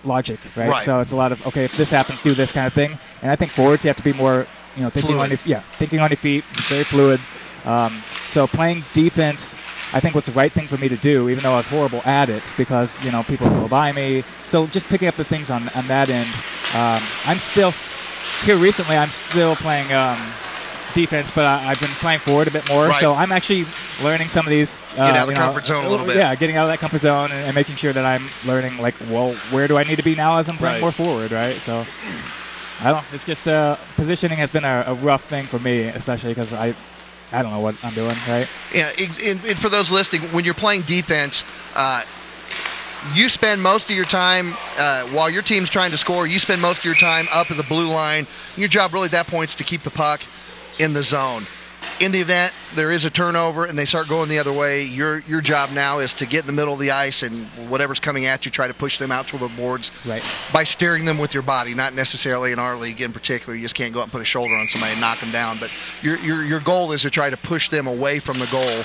logic, 0.03 0.39
right? 0.55 0.69
Right. 0.69 0.81
So 0.84 1.00
it's 1.00 1.13
a 1.13 1.15
lot 1.24 1.31
of 1.31 1.38
okay, 1.48 1.63
if 1.65 1.75
this 1.77 1.89
happens, 1.89 2.22
do 2.22 2.36
this 2.36 2.51
kind 2.51 2.67
of 2.67 2.74
thing. 2.74 2.91
And 3.24 3.31
I 3.31 3.36
think 3.36 3.50
forwards, 3.51 3.84
you 3.84 3.89
have 3.89 3.98
to 3.98 4.03
be 4.03 4.13
more 4.13 4.45
you 4.77 4.84
know 4.84 4.89
thinking 4.89 5.17
on 5.17 5.29
your 5.29 5.39
yeah 5.45 5.62
thinking 5.81 6.00
on 6.00 6.10
your 6.12 6.22
feet, 6.27 6.43
very 6.69 6.84
fluid. 6.84 7.19
Um, 7.65 8.03
so 8.27 8.45
playing 8.45 8.84
defense. 8.93 9.57
I 9.93 10.00
think 10.01 10.13
was 10.13 10.25
the 10.25 10.34
right 10.41 10.51
thing 10.51 10.67
for 10.67 10.77
me 10.77 10.89
to 10.89 10.98
do, 10.98 11.29
even 11.29 11.41
though 11.43 11.53
I 11.53 11.57
was 11.63 11.69
horrible 11.69 12.01
at 12.05 12.27
it, 12.27 12.43
because 12.57 13.03
you 13.05 13.12
know 13.12 13.24
people 13.24 13.50
go 13.50 13.67
by 13.67 13.91
me. 13.93 14.24
So 14.48 14.67
just 14.67 14.86
picking 14.89 15.07
up 15.07 15.15
the 15.15 15.24
things 15.24 15.50
on, 15.50 15.62
on 15.75 15.88
that 15.88 16.10
end, 16.10 16.29
um, 16.75 17.01
I'm 17.25 17.38
still 17.38 17.72
here 18.44 18.58
recently. 18.58 18.98
I'm 18.98 19.10
still 19.10 19.55
playing 19.55 19.91
um, 19.94 20.17
defense, 20.94 21.32
but 21.32 21.46
I, 21.46 21.70
I've 21.70 21.79
been 21.79 21.89
playing 22.01 22.20
forward 22.20 22.48
a 22.48 22.51
bit 22.51 22.67
more. 22.70 22.86
Right. 22.88 22.96
So 22.96 23.13
I'm 23.13 23.32
actually 23.32 23.65
learning 24.03 24.27
some 24.29 24.46
of 24.46 24.50
these. 24.50 24.86
Uh, 24.94 25.08
Get 25.12 25.15
out 25.15 25.24
of 25.24 25.27
the 25.29 25.34
know, 25.36 25.41
comfort 25.41 25.65
zone 25.67 25.86
a 25.86 25.89
little 25.89 26.05
bit. 26.05 26.15
Yeah, 26.17 26.34
getting 26.36 26.55
out 26.55 26.63
of 26.65 26.70
that 26.70 26.79
comfort 26.79 27.00
zone 27.00 27.32
and, 27.32 27.46
and 27.46 27.55
making 27.55 27.75
sure 27.75 27.94
that 27.94 28.05
I'm 28.05 28.24
learning. 28.48 28.77
Like, 28.79 28.96
well, 29.10 29.34
where 29.51 29.67
do 29.67 29.77
I 29.77 29.84
need 29.84 29.98
to 29.98 30.03
be 30.03 30.15
now 30.15 30.38
as 30.38 30.50
I'm 30.50 30.58
playing 30.58 30.75
Right. 30.75 30.82
more 30.82 30.91
forward? 30.91 31.32
Right. 31.32 31.62
So 31.62 31.86
I 32.82 32.91
don't. 32.91 33.05
It's 33.13 33.25
just 33.25 33.48
uh, 33.48 33.77
positioning 33.96 34.38
has 34.38 34.51
been 34.51 34.65
a, 34.65 34.84
a 34.88 34.94
rough 34.96 35.22
thing 35.24 35.46
for 35.46 35.60
me, 35.60 35.84
especially 35.84 36.32
because 36.32 36.53
I. 36.53 36.75
I 37.34 37.41
don't 37.41 37.51
know 37.51 37.60
what 37.60 37.75
I'm 37.84 37.94
doing, 37.96 38.15
right? 38.29 38.48
Yeah, 38.72 38.91
and, 39.00 39.44
and 39.44 39.58
for 39.58 39.67
those 39.67 39.91
listening, 39.91 40.22
when 40.32 40.46
you're 40.46 40.53
playing 40.53 40.84
defense, 40.84 41.44
uh, 41.75 42.03
you 43.13 43.29
spend 43.29 43.62
most 43.62 43.89
of 43.89 43.95
your 43.95 44.05
time 44.05 44.53
uh, 44.79 45.03
while 45.07 45.29
your 45.29 45.41
team's 45.43 45.69
trying 45.69 45.91
to 45.91 45.97
score. 45.97 46.25
You 46.27 46.39
spend 46.39 46.62
most 46.62 46.79
of 46.79 46.85
your 46.85 46.95
time 46.95 47.25
up 47.33 47.51
at 47.51 47.57
the 47.57 47.63
blue 47.63 47.88
line. 47.88 48.27
Your 48.57 48.67
job 48.67 48.93
really 48.93 49.05
at 49.05 49.12
that 49.12 49.27
point 49.27 49.50
is 49.51 49.55
to 49.57 49.63
keep 49.63 49.81
the 49.81 49.91
puck 49.91 50.21
in 50.79 50.93
the 50.93 51.03
zone. 51.03 51.43
In 52.01 52.12
the 52.12 52.19
event 52.19 52.51
there 52.74 52.91
is 52.91 53.05
a 53.05 53.09
turnover 53.09 53.63
and 53.63 53.77
they 53.77 53.85
start 53.85 54.09
going 54.09 54.27
the 54.27 54.39
other 54.39 54.51
way, 54.51 54.83
your 54.83 55.19
your 55.19 55.39
job 55.39 55.71
now 55.71 56.00
is 56.00 56.13
to 56.15 56.25
get 56.25 56.41
in 56.41 56.47
the 56.47 56.51
middle 56.53 56.74
of 56.74 56.79
the 56.79 56.91
ice 56.91 57.24
and 57.24 57.45
whatever's 57.69 58.01
coming 58.01 58.25
at 58.25 58.43
you, 58.43 58.51
try 58.51 58.67
to 58.67 58.74
push 58.74 58.97
them 58.97 59.12
out 59.12 59.27
to 59.29 59.38
the 59.38 59.47
boards 59.50 59.91
Right. 60.05 60.24
by 60.51 60.65
steering 60.65 61.05
them 61.05 61.17
with 61.17 61.33
your 61.33 61.43
body. 61.43 61.74
Not 61.74 61.93
necessarily 61.93 62.51
in 62.51 62.59
our 62.59 62.75
league 62.75 63.00
in 63.01 63.13
particular. 63.13 63.55
You 63.55 63.62
just 63.62 63.75
can't 63.75 63.93
go 63.93 64.00
up 64.00 64.05
and 64.05 64.12
put 64.12 64.21
a 64.21 64.25
shoulder 64.25 64.53
on 64.55 64.67
somebody 64.67 64.91
and 64.93 65.00
knock 65.00 65.19
them 65.19 65.31
down. 65.31 65.57
But 65.59 65.71
your 66.01 66.17
your, 66.17 66.43
your 66.43 66.59
goal 66.59 66.91
is 66.91 67.03
to 67.03 67.09
try 67.09 67.29
to 67.29 67.38
push 67.38 67.69
them 67.69 67.88
away 67.88 68.19
from 68.19 68.39
the 68.39 68.47
goal 68.47 68.83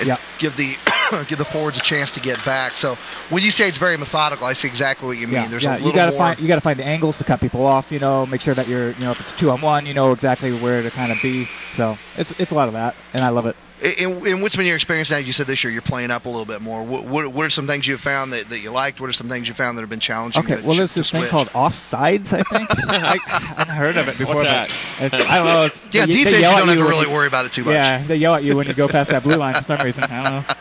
and 0.00 0.08
Yeah. 0.08 0.16
give 0.38 0.56
the 0.58 0.76
give 1.28 1.38
the 1.38 1.44
forwards 1.44 1.78
a 1.78 1.82
chance 1.82 2.10
to 2.12 2.20
get 2.20 2.42
back. 2.44 2.72
So 2.76 2.96
when 3.30 3.42
you 3.42 3.50
say 3.50 3.68
it's 3.68 3.78
very 3.78 3.96
methodical, 3.96 4.46
I 4.46 4.52
see 4.54 4.68
exactly 4.68 5.06
what 5.06 5.18
you 5.18 5.26
mean. 5.26 5.34
Yeah, 5.36 5.48
There's 5.48 5.64
yeah. 5.64 5.72
a 5.72 5.74
little 5.74 5.88
you 5.88 5.94
gotta 5.94 6.12
more. 6.12 6.18
find 6.18 6.40
you 6.40 6.48
gotta 6.48 6.60
find 6.60 6.78
the 6.78 6.84
angles 6.86 7.18
to 7.18 7.24
cut 7.24 7.40
people 7.40 7.64
off. 7.66 7.92
You 7.92 7.98
know, 8.00 8.26
make 8.26 8.40
sure 8.40 8.54
that 8.54 8.66
you're 8.68 8.90
you 8.92 9.00
know 9.00 9.10
if 9.12 9.20
it's 9.20 9.32
two 9.32 9.50
on 9.50 9.60
one, 9.60 9.86
you 9.86 9.94
know 9.94 10.12
exactly 10.12 10.52
where 10.52 10.82
to 10.82 10.90
kind 10.90 11.12
of 11.12 11.18
be. 11.22 11.48
So 11.70 11.96
it's 12.16 12.32
it's 12.40 12.52
a 12.52 12.54
lot 12.56 12.68
of 12.68 12.74
that, 12.74 12.94
and 13.12 13.22
I 13.24 13.28
love 13.28 13.46
it. 13.46 13.56
And, 13.84 14.26
in 14.26 14.40
what's 14.40 14.56
been 14.56 14.64
your 14.64 14.76
experience 14.76 15.10
now? 15.10 15.18
You 15.18 15.32
said 15.32 15.46
this 15.46 15.62
year 15.62 15.70
you're 15.70 15.82
playing 15.82 16.10
up 16.10 16.24
a 16.24 16.28
little 16.28 16.46
bit 16.46 16.62
more. 16.62 16.82
What, 16.82 17.04
what, 17.04 17.26
what 17.28 17.44
are 17.44 17.50
some 17.50 17.66
things 17.66 17.86
you've 17.86 18.00
found 18.00 18.32
that, 18.32 18.48
that 18.48 18.60
you 18.60 18.70
liked? 18.70 18.98
What 18.98 19.10
are 19.10 19.12
some 19.12 19.28
things 19.28 19.46
you 19.46 19.52
found 19.52 19.76
that 19.76 19.82
have 19.82 19.90
been 19.90 20.00
challenging? 20.00 20.42
Okay, 20.42 20.62
well, 20.62 20.74
there's 20.74 20.94
this 20.94 21.08
to 21.08 21.12
thing 21.12 21.20
switch? 21.22 21.30
called 21.30 21.48
offsides. 21.48 22.32
I 22.32 22.40
think 22.42 22.68
I, 22.88 23.18
I've 23.58 23.68
heard 23.68 23.98
of 23.98 24.08
it 24.08 24.16
before. 24.16 24.36
What's 24.36 24.42
that? 24.44 24.70
It's, 25.00 25.12
I 25.14 25.36
don't 25.36 25.46
know. 25.46 25.64
It's, 25.66 25.92
Yeah, 25.92 26.06
they, 26.06 26.12
defense. 26.14 26.30
They 26.30 26.36
You 26.38 26.44
don't 26.44 26.62
at 26.62 26.68
have 26.68 26.78
to 26.78 26.84
really 26.84 27.08
you- 27.08 27.12
worry 27.12 27.26
about 27.26 27.44
it 27.44 27.52
too 27.52 27.64
much. 27.64 27.74
Yeah, 27.74 27.98
they 27.98 28.16
yell 28.16 28.34
at 28.36 28.44
you 28.44 28.56
when 28.56 28.68
you 28.68 28.74
go 28.74 28.88
past 28.88 29.10
that 29.10 29.22
blue 29.22 29.36
line 29.36 29.52
for 29.54 29.62
some 29.62 29.80
reason. 29.80 30.04
I 30.04 30.22
don't 30.22 30.32
know. 30.48 30.54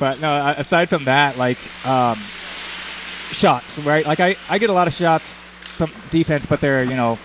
But 0.00 0.20
no, 0.20 0.54
aside 0.56 0.88
from 0.88 1.04
that, 1.04 1.36
like 1.36 1.58
um, 1.86 2.16
shots, 3.30 3.78
right? 3.80 4.04
Like 4.04 4.18
I, 4.18 4.34
I 4.48 4.58
get 4.58 4.70
a 4.70 4.72
lot 4.72 4.86
of 4.86 4.92
shots 4.92 5.44
from 5.76 5.92
defense, 6.10 6.46
but 6.46 6.60
they're 6.60 6.82
you 6.82 6.96
know 6.96 7.18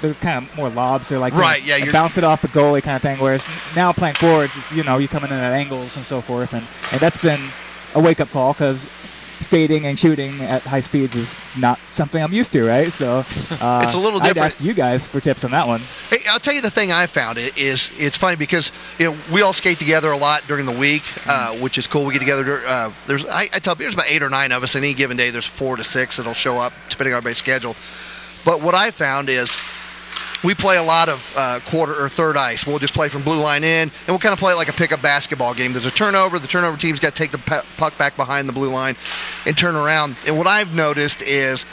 they're 0.00 0.14
kind 0.14 0.46
of 0.46 0.56
more 0.56 0.68
lobs. 0.68 1.08
They're 1.08 1.18
like 1.18 1.34
Right, 1.34 1.64
yeah, 1.64 1.76
bounce 1.92 2.16
it 2.16 2.24
off 2.24 2.40
the 2.42 2.48
goalie 2.48 2.82
kind 2.82 2.96
of 2.96 3.02
thing. 3.02 3.18
Whereas 3.18 3.48
now 3.74 3.92
playing 3.92 4.14
forwards, 4.14 4.56
it's, 4.56 4.72
you 4.72 4.84
know, 4.84 4.98
you 4.98 5.08
coming 5.08 5.30
in 5.30 5.36
at 5.36 5.52
angles 5.52 5.96
and 5.96 6.04
so 6.04 6.20
forth, 6.20 6.54
and 6.54 6.66
and 6.92 7.00
that's 7.00 7.18
been 7.18 7.50
a 7.94 8.00
wake 8.00 8.20
up 8.20 8.30
call 8.30 8.52
because 8.52 8.88
skating 9.44 9.86
and 9.86 9.98
shooting 9.98 10.40
at 10.40 10.62
high 10.62 10.80
speeds 10.80 11.14
is 11.14 11.36
not 11.58 11.78
something 11.92 12.22
I'm 12.22 12.32
used 12.32 12.52
to, 12.54 12.64
right? 12.64 12.90
So 12.92 13.18
uh, 13.60 13.80
It's 13.84 13.94
a 13.94 13.98
little 13.98 14.18
different. 14.18 14.38
I'd 14.38 14.44
ask 14.44 14.60
you 14.60 14.74
guys 14.74 15.08
for 15.08 15.20
tips 15.20 15.44
on 15.44 15.52
that 15.52 15.66
one. 15.68 15.80
Hey, 16.10 16.18
I'll 16.28 16.40
tell 16.40 16.54
you 16.54 16.62
the 16.62 16.70
thing 16.70 16.90
I 16.90 17.06
found 17.06 17.38
it 17.38 17.56
is 17.56 17.92
it's 17.96 18.16
funny 18.16 18.36
because 18.36 18.72
you 18.98 19.10
know 19.12 19.16
we 19.32 19.42
all 19.42 19.52
skate 19.52 19.78
together 19.78 20.10
a 20.10 20.16
lot 20.16 20.42
during 20.48 20.66
the 20.66 20.72
week, 20.72 21.02
uh, 21.28 21.54
which 21.58 21.78
is 21.78 21.86
cool. 21.86 22.04
We 22.04 22.12
get 22.12 22.20
together. 22.20 22.62
Uh, 22.66 22.92
there's 23.06 23.24
I, 23.26 23.42
I 23.42 23.58
tell 23.60 23.74
people 23.74 23.84
there's 23.84 23.94
about 23.94 24.10
eight 24.10 24.22
or 24.22 24.30
nine 24.30 24.50
of 24.52 24.62
us. 24.62 24.74
Any 24.74 24.94
given 24.94 25.16
day, 25.16 25.30
there's 25.30 25.46
four 25.46 25.76
to 25.76 25.84
six 25.84 26.16
that'll 26.16 26.34
show 26.34 26.58
up 26.58 26.72
depending 26.88 27.12
on 27.14 27.18
everybody's 27.18 27.38
schedule. 27.38 27.76
But 28.44 28.60
what 28.60 28.74
I 28.74 28.90
found 28.90 29.28
is 29.30 29.58
we 30.44 30.54
play 30.54 30.76
a 30.76 30.82
lot 30.82 31.08
of 31.08 31.34
uh, 31.36 31.60
quarter 31.66 31.94
or 31.94 32.08
third 32.08 32.36
ice. 32.36 32.66
We'll 32.66 32.78
just 32.78 32.94
play 32.94 33.08
from 33.08 33.22
blue 33.22 33.40
line 33.40 33.64
in, 33.64 33.88
and 33.88 34.08
we'll 34.08 34.18
kind 34.18 34.34
of 34.34 34.38
play 34.38 34.52
it 34.52 34.56
like 34.56 34.68
a 34.68 34.74
pickup 34.74 35.00
basketball 35.00 35.54
game. 35.54 35.72
There's 35.72 35.86
a 35.86 35.90
turnover. 35.90 36.38
The 36.38 36.46
turnover 36.46 36.76
team's 36.76 37.00
got 37.00 37.14
to 37.14 37.16
take 37.16 37.30
the 37.30 37.64
puck 37.76 37.96
back 37.96 38.16
behind 38.16 38.48
the 38.48 38.52
blue 38.52 38.70
line 38.70 38.96
and 39.46 39.56
turn 39.56 39.74
around. 39.74 40.16
And 40.26 40.36
what 40.36 40.46
I've 40.46 40.74
noticed 40.74 41.22
is 41.22 41.64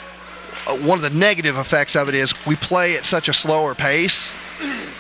uh, 0.68 0.78
one 0.78 0.98
of 0.98 1.04
the 1.04 1.18
negative 1.18 1.58
effects 1.58 1.96
of 1.96 2.08
it 2.08 2.16
is 2.16 2.34
we 2.46 2.56
play 2.56 2.96
at 2.96 3.04
such 3.04 3.28
a 3.28 3.34
slower 3.34 3.76
pace 3.76 4.34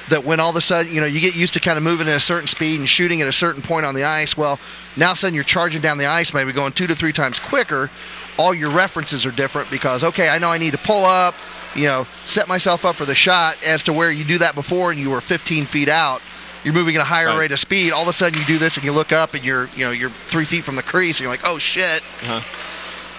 that 0.09 0.25
when 0.25 0.41
all 0.41 0.49
of 0.49 0.55
a 0.57 0.61
sudden, 0.61 0.93
you 0.93 0.99
know, 0.99 1.07
you 1.07 1.21
get 1.21 1.35
used 1.35 1.53
to 1.53 1.61
kind 1.61 1.77
of 1.77 1.83
moving 1.83 2.07
at 2.09 2.15
a 2.15 2.19
certain 2.19 2.47
speed 2.47 2.79
and 2.79 2.89
shooting 2.89 3.21
at 3.21 3.29
a 3.29 3.31
certain 3.31 3.61
point 3.61 3.85
on 3.85 3.95
the 3.95 4.03
ice, 4.03 4.35
well, 4.35 4.59
now 4.97 5.13
a 5.13 5.15
sudden 5.15 5.33
you're 5.33 5.43
charging 5.43 5.81
down 5.81 5.97
the 5.97 6.05
ice, 6.05 6.33
maybe 6.33 6.51
going 6.51 6.73
two 6.73 6.87
to 6.87 6.95
three 6.95 7.13
times 7.13 7.39
quicker. 7.39 7.89
All 8.37 8.53
your 8.53 8.71
references 8.71 9.25
are 9.25 9.31
different 9.31 9.71
because, 9.71 10.03
okay, 10.03 10.27
I 10.27 10.37
know 10.37 10.49
I 10.49 10.57
need 10.57 10.71
to 10.71 10.77
pull 10.77 11.05
up, 11.05 11.35
you 11.75 11.85
know, 11.85 12.05
set 12.25 12.47
myself 12.47 12.85
up 12.85 12.95
for 12.95 13.05
the 13.05 13.15
shot 13.15 13.57
as 13.65 13.83
to 13.85 13.93
where 13.93 14.11
you 14.11 14.23
do 14.23 14.37
that 14.39 14.55
before 14.55 14.91
and 14.91 14.99
you 14.99 15.09
were 15.09 15.21
15 15.21 15.65
feet 15.65 15.89
out. 15.89 16.21
You're 16.63 16.73
moving 16.73 16.95
at 16.95 17.01
a 17.01 17.05
higher 17.05 17.27
Right. 17.27 17.39
rate 17.39 17.51
of 17.51 17.59
speed. 17.59 17.91
All 17.91 18.03
of 18.03 18.07
a 18.07 18.13
sudden 18.13 18.39
you 18.39 18.45
do 18.45 18.57
this 18.59 18.75
and 18.77 18.85
you 18.85 18.91
look 18.91 19.11
up 19.11 19.33
and 19.33 19.43
you're, 19.43 19.67
you 19.75 19.85
know, 19.85 19.91
you're 19.91 20.09
three 20.11 20.45
feet 20.45 20.63
from 20.63 20.75
the 20.75 20.83
crease 20.83 21.17
and 21.19 21.21
you're 21.23 21.31
like, 21.31 21.41
oh 21.45 21.57
shit. 21.57 22.01
Uh-huh. 22.23 22.41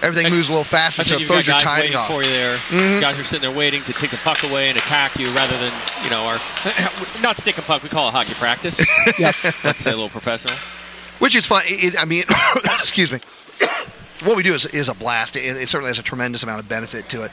everything 0.01 0.27
And 0.27 0.35
moves 0.35 0.49
a 0.49 0.51
little 0.51 0.63
faster, 0.63 1.03
so 1.03 1.15
it 1.15 1.27
throws 1.27 1.47
your 1.47 1.55
guys 1.55 1.63
timing 1.63 1.95
off. 1.95 2.07
for 2.07 2.21
you 2.23 2.29
there. 2.29 2.55
Mm-hmm. 2.57 3.01
Guys 3.01 3.17
are 3.19 3.23
sitting 3.23 3.47
there 3.49 3.57
waiting 3.57 3.81
to 3.83 3.93
take 3.93 4.11
the 4.11 4.17
puck 4.17 4.43
away 4.43 4.69
and 4.69 4.77
attack 4.77 5.17
you 5.17 5.27
rather 5.31 5.57
than 5.57 5.71
you 6.03 6.09
know 6.09 6.23
our 6.25 6.37
not 7.21 7.37
stick 7.37 7.57
and 7.57 7.65
puck. 7.65 7.83
We 7.83 7.89
call 7.89 8.07
it 8.07 8.11
hockey 8.11 8.33
practice. 8.35 8.79
Yeah. 9.19 9.31
Let's 9.63 9.81
say 9.83 9.91
a 9.91 9.95
little 9.95 10.09
professional. 10.09 10.55
which 11.19 11.35
is 11.35 11.45
fun. 11.45 11.63
It, 11.65 11.95
I 11.99 12.05
mean, 12.05 12.23
excuse 12.81 13.11
me. 13.11 13.19
What 14.23 14.37
we 14.37 14.43
do 14.43 14.53
is, 14.53 14.65
is 14.67 14.87
a 14.87 14.93
blast. 14.93 15.35
It, 15.35 15.39
it 15.57 15.67
certainly 15.67 15.89
has 15.89 15.99
a 15.99 16.03
tremendous 16.03 16.43
amount 16.43 16.61
of 16.61 16.69
benefit 16.69 17.09
to 17.09 17.23
it. 17.23 17.31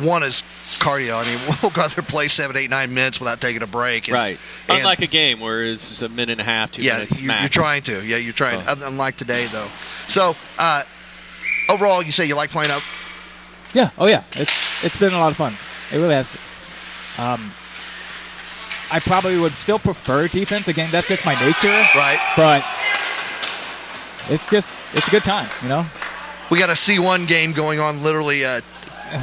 One 0.00 0.22
is 0.22 0.42
cardio. 0.78 1.22
I 1.22 1.26
mean, 1.26 1.38
we'll 1.62 1.70
go 1.70 1.82
out 1.82 1.90
there 1.94 2.02
play 2.04 2.28
seven, 2.28 2.56
eight, 2.56 2.70
nine 2.70 2.94
minutes 2.94 3.20
without 3.20 3.40
taking 3.40 3.62
a 3.62 3.66
break. 3.66 4.08
And, 4.08 4.14
Right. 4.14 4.38
and- 4.68 4.78
Unlike 4.78 5.02
a 5.02 5.06
game 5.06 5.40
where 5.40 5.62
it's 5.62 5.88
just 5.90 6.02
a 6.02 6.08
minute 6.08 6.30
and 6.32 6.40
a 6.40 6.44
half, 6.44 6.72
two 6.72 6.82
yeah, 6.82 6.94
minutes 6.94 7.20
you, 7.20 7.26
max. 7.28 7.42
you're 7.42 7.62
trying 7.62 7.82
to. 7.82 8.04
Yeah, 8.04 8.16
you're 8.16 8.32
trying. 8.32 8.62
Oh. 8.66 8.74
Unlike 8.86 9.16
today, 9.16 9.46
though. 9.52 9.68
So 10.08 10.36
uh, 10.58 10.82
overall, 11.68 12.02
you 12.02 12.10
say 12.12 12.24
you 12.26 12.34
like 12.34 12.50
playing 12.50 12.70
up. 12.70 12.82
Yeah. 13.74 13.90
Oh 13.98 14.06
yeah. 14.06 14.22
It's 14.32 14.84
it's 14.84 14.96
been 14.96 15.12
a 15.12 15.18
lot 15.18 15.30
of 15.32 15.36
fun. 15.36 15.52
It 15.92 16.00
really 16.00 16.14
has. 16.14 16.36
Um, 17.18 17.52
I 18.90 19.00
probably 19.00 19.38
would 19.38 19.56
still 19.58 19.78
prefer 19.78 20.28
defense. 20.28 20.68
Again, 20.68 20.88
that's 20.92 21.08
just 21.08 21.26
my 21.26 21.34
nature. 21.34 21.68
Right. 21.96 22.18
But 22.36 22.64
it's 24.32 24.50
just 24.50 24.74
it's 24.92 25.08
a 25.08 25.10
good 25.10 25.24
time, 25.24 25.48
you 25.62 25.68
know. 25.68 25.84
We 26.50 26.58
got 26.58 26.70
a 26.70 26.74
C1 26.74 27.26
game 27.26 27.52
going 27.52 27.80
on, 27.80 28.02
literally 28.02 28.44
uh, 28.44 28.60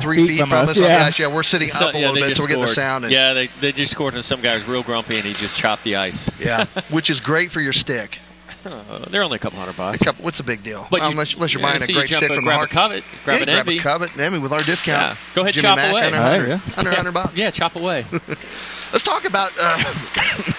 three 0.01 0.17
Feet 0.17 0.27
feet, 0.27 0.39
from 0.39 0.49
from, 0.49 0.57
us, 0.59 0.71
us. 0.71 0.79
Oh, 0.79 0.87
yeah. 0.87 0.99
gosh, 0.99 1.19
yeah, 1.19 1.27
we're 1.27 1.43
sitting 1.43 1.67
So- 1.67 1.87
up 1.89 1.95
a 1.95 1.99
yeah, 1.99 2.09
little 2.11 2.27
bit, 2.27 2.37
so 2.37 2.43
we're 2.43 2.47
getting 2.47 2.61
the 2.63 2.69
sound. 2.69 3.03
And, 3.05 3.13
yeah, 3.13 3.33
they, 3.33 3.47
they 3.47 3.71
just 3.71 3.91
scored, 3.91 4.13
and 4.15 4.23
some 4.23 4.41
guy 4.41 4.55
was 4.55 4.67
real 4.67 4.83
grumpy, 4.83 5.15
and 5.17 5.25
he 5.25 5.33
just 5.33 5.57
chopped 5.57 5.83
the 5.83 5.95
ice. 5.95 6.29
yeah, 6.39 6.65
which 6.89 7.09
is 7.09 7.19
great 7.19 7.49
for 7.49 7.61
your 7.61 7.73
stick. 7.73 8.19
Uh, 8.63 8.99
they're 9.09 9.23
only 9.23 9.37
a 9.37 9.39
couple 9.39 9.57
hundred 9.57 9.71
A 9.73 9.77
bucks. 9.77 10.03
couple, 10.03 10.23
what's 10.23 10.37
the 10.37 10.43
big 10.43 10.61
deal? 10.61 10.85
But 10.91 10.99
Well, 10.99 11.09
you- 11.09 11.13
unless, 11.13 11.33
unless 11.33 11.53
you're 11.53 11.61
yeah, 11.63 11.69
buying 11.69 11.79
so 11.79 11.85
a 11.85 11.87
you 11.87 11.93
great 11.95 12.09
jump 12.09 12.17
stick 12.19 12.29
and 12.29 12.35
from 12.37 12.45
the 12.45 12.51
grab 12.51 12.63
a 12.63 12.67
covet, 12.67 13.03
grab 13.25 13.35
yeah, 13.37 13.41
an 13.41 13.47
grab 13.47 13.59
envy. 13.67 13.77
a 13.79 13.81
covet, 13.81 14.19
Emmy 14.19 14.37
with 14.39 14.53
our 14.53 14.61
discount. 14.61 15.01
Yeah. 15.17 15.17
Go 15.33 15.41
ahead, 15.41 15.53
Jimmy 15.55 15.67
chop 15.67 15.77
Mack, 15.77 15.91
away. 15.91 16.01
Under 16.03 16.15
All 16.17 16.21
right, 16.21 16.37
100, 16.39 16.47
yeah. 16.49 16.77
under 16.77 16.89
100 16.91 17.11
bucks. 17.11 17.35
Yeah, 17.35 17.49
chop 17.49 17.75
away. 17.75 18.05
Let's 18.91 19.01
talk 19.03 19.25
about. 19.25 19.51
Uh, 19.59 19.81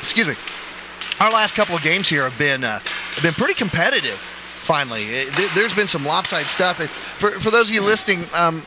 excuse 0.00 0.26
me. 0.26 0.34
Our 1.20 1.30
last 1.30 1.54
couple 1.54 1.76
of 1.76 1.82
games 1.82 2.08
here 2.08 2.28
have 2.28 2.36
been 2.38 2.64
uh, 2.64 2.80
have 2.80 3.22
been 3.22 3.34
pretty 3.34 3.54
competitive. 3.54 4.18
Finally, 4.62 5.04
It- 5.06 5.34
there- 5.36 5.48
there's 5.56 5.74
been 5.74 5.88
some 5.88 6.06
lopsided 6.06 6.48
stuff. 6.48 6.78
And 6.80 6.88
For 6.90 7.30
for 7.32 7.50
those 7.50 7.68
of 7.68 7.74
you 7.74 7.82
listening, 7.82 8.26
um, 8.34 8.64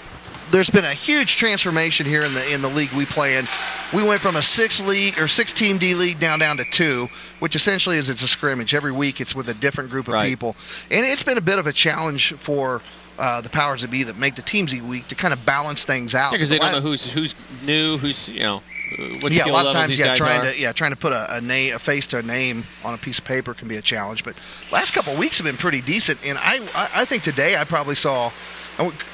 there's 0.52 0.70
been 0.70 0.84
a 0.86 0.94
huge 0.94 1.38
transformation 1.38 2.06
here 2.06 2.24
in 2.24 2.34
the 2.34 2.46
in 2.54 2.62
the 2.62 2.68
league 2.70 2.92
we 2.92 3.06
play 3.06 3.38
in. 3.38 3.48
We 3.94 4.04
went 4.04 4.20
from 4.22 4.36
a 4.36 4.42
six 4.42 4.82
league 4.82 5.18
or 5.20 5.28
six 5.30 5.54
team 5.54 5.78
D 5.78 5.96
league 5.96 6.20
down 6.20 6.40
down 6.40 6.58
to 6.58 6.66
two, 6.66 7.10
which 7.40 7.56
essentially 7.56 7.98
is 7.98 8.10
it's 8.10 8.24
a 8.24 8.28
scrimmage 8.28 8.74
every 8.76 8.92
week. 8.92 9.22
It's 9.22 9.34
with 9.34 9.48
a 9.50 9.54
different 9.54 9.90
group 9.90 10.08
of 10.10 10.16
Right. 10.16 10.28
people, 10.30 10.56
and 10.92 11.06
it's 11.06 11.24
been 11.24 11.38
a 11.38 11.42
bit 11.42 11.60
of 11.60 11.66
a 11.68 11.74
challenge 11.74 12.34
for. 12.40 12.82
Uh, 13.18 13.40
the 13.40 13.48
powers 13.50 13.82
that 13.82 13.90
be 13.90 14.04
that 14.04 14.18
make 14.18 14.36
the 14.36 14.42
teams 14.42 14.76
each 14.76 14.82
week 14.82 15.08
to 15.08 15.16
kind 15.16 15.32
of 15.34 15.46
balance 15.46 15.86
things 15.86 16.14
out 16.14 16.34
Because 16.34 16.50
they 16.50 16.58
The 16.60 16.66
don't 16.66 16.74
know 16.74 16.82
who's 16.82 17.06
who's 17.12 17.34
new, 17.62 17.98
who's 17.98 18.28
you 18.28 18.42
know, 18.44 18.62
Uh, 18.92 19.18
what 19.20 19.34
yeah, 19.34 19.46
a 19.46 19.52
lot 19.52 19.66
of 19.66 19.74
times, 19.74 19.98
yeah, 19.98 20.16
trying 20.16 20.42
are. 20.42 20.52
to 20.52 20.60
yeah, 20.60 20.72
trying 20.72 20.92
to 20.92 20.98
put 20.98 21.12
a, 21.12 21.38
a 21.38 21.42
name, 21.42 21.74
a 21.76 21.80
face 21.80 22.08
to 22.08 22.18
a 22.20 22.22
name 22.22 22.64
on 22.84 22.94
a 22.94 22.98
piece 22.98 23.20
of 23.20 23.26
paper 23.26 23.54
can 23.54 23.68
be 23.68 23.78
a 23.78 23.82
challenge. 23.82 24.24
But 24.24 24.36
last 24.72 24.94
couple 24.94 25.14
of 25.14 25.20
weeks 25.20 25.38
have 25.40 25.46
been 25.46 25.58
pretty 25.58 25.82
decent, 25.82 26.26
and 26.26 26.38
I, 26.38 26.60
I, 26.76 27.02
I 27.02 27.06
think 27.06 27.24
today 27.24 27.56
I 27.58 27.64
probably 27.64 27.96
saw, 27.96 28.32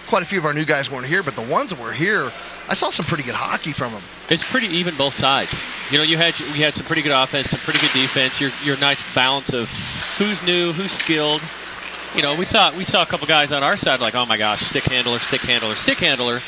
quite 0.07 0.23
a 0.23 0.25
few 0.25 0.39
of 0.39 0.45
our 0.45 0.53
new 0.53 0.65
guys 0.65 0.89
weren't 0.91 1.05
here, 1.05 1.23
but 1.23 1.35
the 1.35 1.41
ones 1.41 1.69
that 1.69 1.79
were 1.79 1.93
here, 1.93 2.31
I 2.67 2.73
saw 2.73 2.89
some 2.89 3.05
pretty 3.05 3.23
good 3.23 3.35
hockey 3.35 3.71
from 3.71 3.93
them. 3.93 4.01
It's 4.29 4.49
pretty 4.49 4.67
even 4.67 4.95
both 4.95 5.13
sides. 5.13 5.61
You 5.91 5.97
know, 5.97 6.03
you 6.03 6.17
had 6.17 6.37
we 6.53 6.59
had 6.59 6.73
some 6.73 6.85
pretty 6.85 7.01
good 7.01 7.11
offense, 7.11 7.49
some 7.49 7.59
pretty 7.59 7.79
good 7.79 7.93
defense. 7.93 8.39
Your 8.39 8.51
your 8.63 8.77
nice 8.77 9.03
balance 9.13 9.53
of 9.53 9.69
who's 10.17 10.43
new, 10.43 10.71
who's 10.71 10.91
skilled. 10.91 11.41
You 12.15 12.21
know, 12.21 12.35
we 12.35 12.45
thought 12.45 12.75
we 12.75 12.83
saw 12.83 13.03
a 13.03 13.05
couple 13.05 13.27
guys 13.27 13.51
on 13.51 13.63
our 13.63 13.77
side 13.77 14.01
like, 14.01 14.15
oh 14.15 14.25
my 14.25 14.37
gosh, 14.37 14.59
stick 14.59 14.83
handler, 14.85 15.19
stick 15.19 15.41
handler, 15.41 15.75
stick 15.75 15.99
handler. 15.99 16.39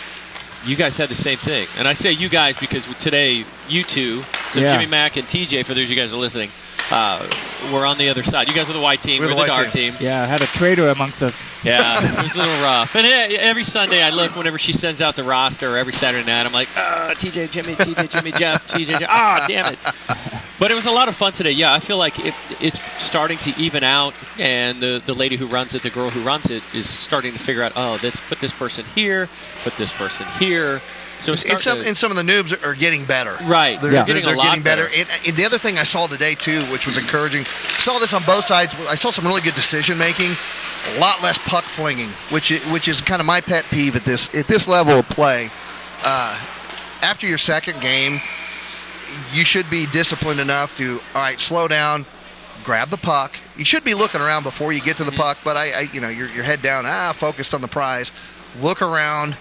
You 0.66 0.76
guys 0.76 0.98
had 0.98 1.10
the 1.10 1.16
same 1.16 1.38
thing, 1.38 1.68
and 1.78 1.88
I 1.88 1.94
say 1.94 2.12
you 2.12 2.30
guys 2.30 2.58
because 2.58 2.86
today 2.98 3.44
you 3.68 3.84
two, 3.84 4.22
so 4.50 4.60
Yeah. 4.62 4.74
Jimmy 4.74 4.86
Mack 4.90 5.18
and 5.18 5.28
TJ, 5.28 5.66
for 5.66 5.74
those 5.74 5.84
of 5.86 5.90
you 5.90 5.96
guys 5.96 6.12
that 6.12 6.18
are 6.18 6.20
listening, 6.22 6.50
uh, 6.92 7.26
we're 7.72 7.86
on 7.86 7.98
the 7.98 8.10
other 8.10 8.24
side. 8.24 8.48
You 8.48 8.54
guys 8.54 8.70
are 8.70 8.74
the 8.74 8.80
white 8.80 9.02
team, 9.02 9.22
We're 9.22 9.28
we're, 9.30 9.36
the 9.36 9.42
the, 9.42 9.48
dark 9.48 9.72
team. 9.72 9.94
Yeah, 10.00 10.22
I 10.22 10.26
had 10.26 10.42
a 10.42 10.46
traitor 10.48 10.88
amongst 10.90 11.22
us. 11.24 11.50
Yeah, 11.66 11.98
it 12.02 12.24
was 12.24 12.36
a 12.36 12.40
little 12.40 12.62
rough. 12.62 12.96
And 12.96 13.06
every 13.08 13.64
Sunday 13.64 14.02
I 14.02 14.10
look 14.12 14.36
whenever 14.36 14.58
she 14.58 14.72
sends 14.74 15.02
out 15.02 15.16
the 15.16 15.24
roster, 15.24 15.74
or 15.74 15.78
every 15.78 15.94
Saturday 15.94 16.26
night, 16.26 16.46
I'm 16.46 16.54
like, 16.54 16.70
ah, 16.78 17.14
TJ, 17.16 17.52
Jimmy, 17.52 17.76
TJ, 17.76 18.10
Jimmy, 18.12 18.32
Jeff, 18.32 18.68
TJ, 18.68 19.00
Jeff. 19.00 19.10
ah, 19.10 19.46
damn 19.48 19.74
it. 19.74 19.80
But 20.64 20.72
it 20.72 20.76
was 20.76 20.86
a 20.86 20.92
lot 20.92 21.10
of 21.10 21.16
fun 21.18 21.34
today. 21.34 21.52
Yeah, 21.52 21.74
I 21.74 21.80
feel 21.82 21.98
like 21.98 22.18
it, 22.20 22.34
it's 22.62 22.80
starting 22.96 23.38
to 23.40 23.54
even 23.62 23.84
out, 23.84 24.14
and 24.40 24.80
the, 24.80 25.04
the 25.06 25.14
lady 25.14 25.36
who 25.36 25.46
runs 25.46 25.76
it, 25.76 25.84
the 25.84 25.90
girl 25.90 26.10
who 26.10 26.22
runs 26.22 26.50
it, 26.50 26.64
is 26.74 26.88
starting 26.88 27.34
to 27.34 27.38
figure 27.38 27.64
out, 27.64 27.74
oh, 27.76 28.00
let's 28.02 28.22
put 28.22 28.40
this 28.40 28.54
person 28.54 28.86
here, 28.96 29.28
put 29.66 29.76
this 29.76 29.92
person 29.92 30.26
here. 30.40 30.82
So 31.20 31.34
it's 31.34 31.44
And 31.44 31.52
some, 31.52 31.60
starting 31.60 31.82
to- 31.84 31.88
and 31.90 31.98
some 31.98 32.12
of 32.12 32.16
the 32.16 32.24
noobs 32.24 32.66
are 32.66 32.76
getting 32.76 33.04
better. 33.04 33.36
Right. 33.44 33.82
They're, 33.82 33.92
Yeah. 33.92 34.04
they're, 34.04 34.16
Getting 34.16 34.24
a 34.24 34.28
they're 34.28 34.36
lot 34.38 34.46
getting 34.46 34.64
better. 34.64 34.86
better. 34.86 35.02
And, 35.02 35.28
and 35.28 35.36
the 35.36 35.44
other 35.44 35.58
thing 35.58 35.78
I 35.78 35.84
saw 35.84 36.08
today, 36.08 36.34
too, 36.34 36.62
which 36.72 36.86
was 36.88 36.98
encouraging, 36.98 37.44
saw 37.44 38.00
this 38.00 38.14
on 38.14 38.24
both 38.24 38.46
sides. 38.46 38.74
I 38.90 38.96
saw 38.96 39.12
some 39.12 39.26
really 39.28 39.42
good 39.42 39.56
decision 39.56 39.98
making, 39.98 40.32
a 40.96 41.00
lot 41.02 41.22
less 41.22 41.38
puck 41.46 41.66
flinging, 41.66 42.08
which 42.32 42.52
is, 42.52 42.64
which 42.72 42.88
is 42.88 43.02
kind 43.02 43.20
of 43.20 43.26
my 43.26 43.42
pet 43.42 43.66
peeve 43.70 43.98
at 43.98 44.06
this 44.06 44.34
at 44.34 44.48
this 44.48 44.66
level 44.70 44.94
of 44.94 45.10
play. 45.10 45.50
Uh, 46.06 46.40
after 47.02 47.28
your 47.28 47.38
second 47.38 47.82
game, 47.82 48.22
you 49.34 49.46
should 49.46 49.70
be 49.70 49.86
disciplined 49.88 50.40
enough 50.40 50.76
to, 50.78 51.00
all 51.16 51.22
right, 51.22 51.40
slow 51.40 51.68
down, 51.68 52.06
grab 52.64 52.90
the 52.90 52.98
puck. 52.98 53.36
You 53.58 53.66
should 53.66 53.84
be 53.84 53.94
looking 53.94 54.22
around 54.22 54.44
before 54.44 54.72
you 54.74 54.82
get 54.82 54.98
to 54.98 55.04
the 55.04 55.12
puck, 55.12 55.38
but 55.44 55.56
I, 55.58 55.72
I 55.72 55.80
you 55.94 56.02
know, 56.02 56.10
your, 56.10 56.28
your 56.30 56.44
head 56.44 56.62
down, 56.62 56.86
ah, 56.86 57.14
focused 57.16 57.54
on 57.54 57.62
the 57.62 57.68
prize. 57.68 58.12
Look 58.62 58.82
around, 58.82 59.36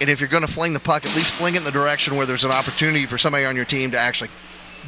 and 0.00 0.08
if 0.08 0.20
you're 0.20 0.28
going 0.28 0.46
to 0.46 0.52
fling 0.52 0.72
the 0.72 0.80
puck, 0.80 1.04
at 1.04 1.14
least 1.16 1.32
fling 1.32 1.54
it 1.54 1.58
in 1.58 1.64
the 1.64 1.72
direction 1.72 2.16
where 2.16 2.26
there's 2.26 2.44
an 2.44 2.52
opportunity 2.52 3.06
for 3.06 3.18
somebody 3.18 3.44
on 3.44 3.56
your 3.56 3.64
team 3.64 3.90
to 3.92 3.98
actually 3.98 4.30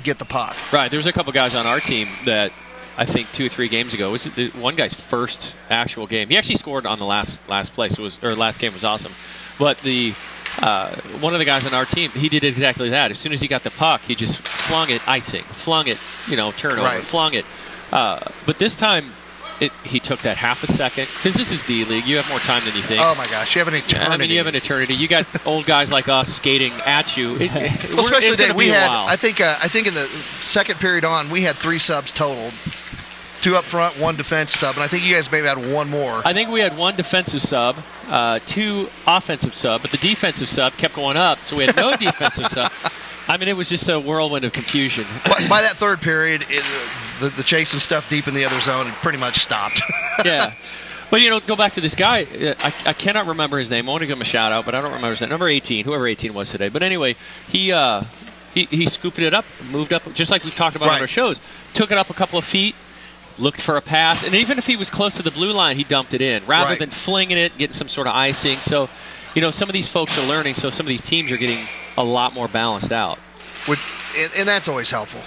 get 0.04 0.18
the 0.18 0.24
puck. 0.24 0.56
Right. 0.72 0.90
There's 0.90 1.06
a 1.06 1.12
couple 1.12 1.32
guys 1.32 1.54
on 1.54 1.66
our 1.66 1.80
team 1.80 2.08
that 2.26 2.52
I 2.98 3.04
think 3.04 3.30
two 3.32 3.46
or 3.46 3.48
three 3.48 3.68
games 3.68 3.92
ago 3.94 4.10
was 4.10 4.24
the- 4.24 4.50
one 4.50 4.74
guy's 4.76 4.94
first 4.94 5.56
actual 5.68 6.06
game. 6.06 6.28
He 6.28 6.36
actually 6.36 6.56
scored 6.56 6.86
on 6.86 6.98
the 6.98 7.04
last 7.04 7.46
last 7.48 7.74
place. 7.74 7.98
Was 7.98 8.18
or 8.22 8.34
last 8.34 8.58
game 8.58 8.72
was 8.72 8.84
awesome, 8.84 9.12
but 9.58 9.78
the 9.78 10.14
uh, 10.62 10.94
one 11.20 11.32
of 11.34 11.38
the 11.38 11.44
guys 11.44 11.66
on 11.66 11.74
our 11.74 11.84
team 11.84 12.10
he 12.12 12.28
did 12.28 12.44
exactly 12.44 12.90
that. 12.90 13.10
As 13.10 13.18
soon 13.18 13.32
as 13.32 13.40
he 13.40 13.48
got 13.48 13.62
the 13.62 13.70
puck, 13.70 14.02
he 14.02 14.14
just 14.14 14.46
flung 14.46 14.90
it 14.90 15.06
icing, 15.08 15.42
flung 15.44 15.86
it, 15.88 15.98
you 16.28 16.36
know, 16.36 16.50
turnover, 16.52 16.82
Right. 16.82 17.02
flung 17.04 17.34
it. 17.34 17.44
Uh, 17.92 18.20
but 18.46 18.58
this 18.58 18.74
time. 18.76 19.12
It, 19.58 19.72
he 19.84 20.00
took 20.00 20.20
that 20.20 20.36
half 20.36 20.62
a 20.64 20.66
second 20.66 21.06
because 21.16 21.32
this 21.34 21.50
is 21.50 21.64
D 21.64 21.86
League. 21.86 22.04
You 22.06 22.16
have 22.18 22.28
more 22.28 22.40
time 22.40 22.62
than 22.66 22.76
you 22.76 22.82
think. 22.82 23.00
Oh 23.02 23.14
my 23.16 23.24
gosh, 23.24 23.54
you 23.54 23.60
have 23.60 23.68
an 23.68 23.72
eternity. 23.74 24.12
I 24.12 24.16
mean, 24.18 24.28
you 24.28 24.36
have 24.36 24.48
an 24.48 24.54
eternity. 24.54 24.92
You 24.92 25.08
got 25.08 25.24
old 25.46 25.64
guys 25.64 25.90
like 25.90 26.08
us 26.10 26.28
skating 26.28 26.74
at 26.84 27.16
you. 27.16 27.36
It, 27.36 27.40
it- 27.56 27.88
well, 27.94 28.00
especially 28.04 28.44
it's 28.44 28.52
we 28.52 28.68
had. 28.68 28.90
I 28.90 29.16
think. 29.16 29.40
Uh, 29.40 29.56
I 29.62 29.68
think 29.68 29.86
in 29.86 29.94
the 29.94 30.04
second 30.42 30.78
period 30.78 31.06
on, 31.06 31.30
we 31.30 31.40
had 31.40 31.56
three 31.56 31.78
subs 31.78 32.12
totaled. 32.12 32.52
Two 33.46 33.54
up 33.54 33.62
front, 33.62 33.94
one 34.00 34.16
defense 34.16 34.50
sub, 34.50 34.74
and 34.74 34.82
I 34.82 34.88
think 34.88 35.04
you 35.04 35.14
guys 35.14 35.30
maybe 35.30 35.46
had 35.46 35.72
one 35.72 35.88
more. 35.88 36.20
I 36.24 36.32
think 36.32 36.50
we 36.50 36.58
had 36.58 36.76
one 36.76 36.96
defensive 36.96 37.40
sub, 37.40 37.76
uh, 38.08 38.40
two 38.44 38.88
offensive 39.06 39.54
sub, 39.54 39.82
but 39.82 39.92
the 39.92 39.98
defensive 39.98 40.48
sub 40.48 40.72
kept 40.72 40.96
going 40.96 41.16
up, 41.16 41.38
so 41.44 41.56
we 41.56 41.64
had 41.64 41.76
no 41.76 41.92
defensive 41.96 42.46
sub. 42.46 42.72
I 43.28 43.36
mean, 43.36 43.46
it 43.46 43.56
was 43.56 43.68
just 43.68 43.88
a 43.88 44.00
whirlwind 44.00 44.44
of 44.44 44.52
confusion. 44.52 45.06
by, 45.24 45.46
by 45.48 45.60
that 45.60 45.74
third 45.76 46.00
period, 46.00 46.44
it, 46.48 46.64
the, 47.20 47.28
the 47.28 47.44
chasing 47.44 47.78
stuff 47.78 48.08
deep 48.08 48.26
in 48.26 48.34
the 48.34 48.44
other 48.44 48.58
zone 48.58 48.90
pretty 49.00 49.18
much 49.18 49.36
stopped. 49.36 49.80
yeah. 50.24 50.52
But, 51.12 51.20
you 51.20 51.30
know, 51.30 51.38
go 51.38 51.54
back 51.54 51.74
to 51.74 51.80
this 51.80 51.94
guy. 51.94 52.22
uh, 52.24 52.54
I, 52.58 52.74
I 52.86 52.92
cannot 52.94 53.26
remember 53.28 53.58
his 53.58 53.70
name. 53.70 53.88
I 53.88 53.92
want 53.92 54.00
to 54.00 54.08
give 54.08 54.18
him 54.18 54.22
a 54.22 54.24
shout 54.24 54.50
out, 54.50 54.64
but 54.64 54.74
I 54.74 54.80
don't 54.80 54.90
remember 54.90 55.10
his 55.10 55.20
name. 55.20 55.30
Number 55.30 55.46
18, 55.46 55.84
whoever 55.84 56.08
18 56.08 56.34
was 56.34 56.50
today. 56.50 56.68
But 56.68 56.82
anyway, 56.82 57.14
he. 57.46 57.70
Uh, 57.70 58.02
he, 58.54 58.64
he 58.70 58.86
scooped 58.86 59.18
it 59.18 59.34
up, 59.34 59.44
moved 59.70 59.92
up, 59.92 60.14
just 60.14 60.30
like 60.30 60.42
we've 60.42 60.54
talked 60.54 60.76
about 60.76 60.88
Right. 60.88 60.94
on 60.94 61.00
our 61.02 61.06
shows. 61.06 61.42
Took 61.74 61.92
it 61.92 61.98
up 61.98 62.08
a 62.08 62.14
couple 62.14 62.38
of 62.38 62.44
feet, 62.46 62.74
looked 63.38 63.60
for 63.60 63.76
a 63.76 63.82
pass, 63.82 64.24
and 64.24 64.34
even 64.34 64.58
if 64.58 64.66
he 64.66 64.76
was 64.76 64.90
close 64.90 65.16
to 65.16 65.22
the 65.22 65.30
blue 65.30 65.52
line, 65.52 65.76
he 65.76 65.84
dumped 65.84 66.14
it 66.14 66.22
in 66.22 66.44
rather 66.46 66.70
Right. 66.70 66.78
than 66.78 66.90
flinging 66.90 67.36
it, 67.38 67.56
getting 67.58 67.74
some 67.74 67.88
sort 67.88 68.06
of 68.06 68.14
icing. 68.14 68.60
So, 68.60 68.88
you 69.34 69.42
know, 69.42 69.50
some 69.50 69.68
of 69.68 69.72
these 69.74 69.88
folks 69.88 70.16
are 70.18 70.26
learning. 70.26 70.54
So 70.54 70.70
some 70.70 70.86
of 70.86 70.88
these 70.88 71.02
teams 71.02 71.30
are 71.30 71.36
getting 71.36 71.66
a 71.98 72.04
lot 72.04 72.32
more 72.34 72.48
balanced 72.48 72.92
out. 72.92 73.18
Would, 73.68 73.78
and, 74.18 74.30
and 74.38 74.48
that's 74.48 74.68
always 74.68 74.90
helpful. 74.90 75.20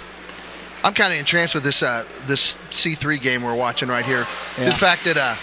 I'm 0.82 0.94
kind 0.94 1.12
of 1.12 1.18
entranced 1.18 1.54
with 1.54 1.62
this 1.62 1.82
uh, 1.82 2.04
this 2.26 2.56
C3 2.70 3.20
game 3.20 3.42
we're 3.42 3.54
watching 3.54 3.88
right 3.88 4.04
here. 4.04 4.24
Yeah. 4.58 4.64
The 4.66 4.72
fact 4.74 5.04
that 5.04 5.16
uh, 5.18 5.34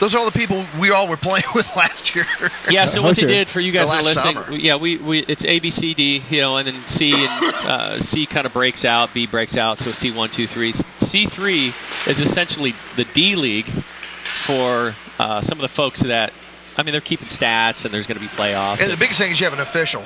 those 0.00 0.14
are 0.14 0.18
all 0.18 0.26
the 0.30 0.38
people 0.38 0.64
we 0.78 0.90
all 0.90 1.08
were 1.08 1.16
playing 1.16 1.44
with 1.54 1.74
last 1.76 2.14
year. 2.14 2.24
Yeah, 2.70 2.84
so 2.86 3.02
what 3.02 3.16
they 3.16 3.26
did 3.26 3.48
for 3.48 3.60
you 3.60 3.72
guys 3.72 3.88
Or 3.88 3.92
that 3.92 4.00
are 4.00 4.04
last 4.04 4.16
listening, 4.24 4.42
summer. 4.44 4.56
yeah, 4.56 4.76
we, 4.76 4.96
we 4.98 5.20
it's 5.20 5.44
A 5.44 5.58
B 5.60 5.70
C 5.70 5.94
D, 5.94 6.22
you 6.30 6.40
know, 6.40 6.56
and 6.56 6.66
then 6.68 6.74
C 6.86 7.12
and 7.14 7.54
uh, 7.66 8.00
C 8.00 8.26
kind 8.26 8.46
of 8.46 8.52
breaks 8.52 8.84
out, 8.84 9.12
B 9.14 9.26
breaks 9.26 9.56
out, 9.56 9.78
so 9.78 9.92
C 9.92 10.10
one 10.10 10.28
two 10.30 10.46
three. 10.46 10.72
C 10.72 11.26
three 11.26 11.72
is 12.06 12.20
essentially 12.20 12.74
the 12.96 13.04
D 13.04 13.36
league 13.36 13.66
for 13.66 14.94
uh, 15.18 15.40
some 15.40 15.58
of 15.58 15.62
the 15.62 15.68
folks 15.68 16.00
that 16.00 16.32
I 16.76 16.82
mean 16.82 16.92
they're 16.92 17.00
keeping 17.00 17.28
stats 17.28 17.84
and 17.84 17.92
there's 17.94 18.06
going 18.06 18.18
to 18.18 18.24
be 18.24 18.28
playoffs. 18.30 18.82
and 18.82 18.92
the 18.92 18.96
biggest 18.96 19.20
thing 19.20 19.32
is 19.32 19.40
you 19.40 19.44
have 19.46 19.54
an 19.54 19.60
official, 19.60 20.02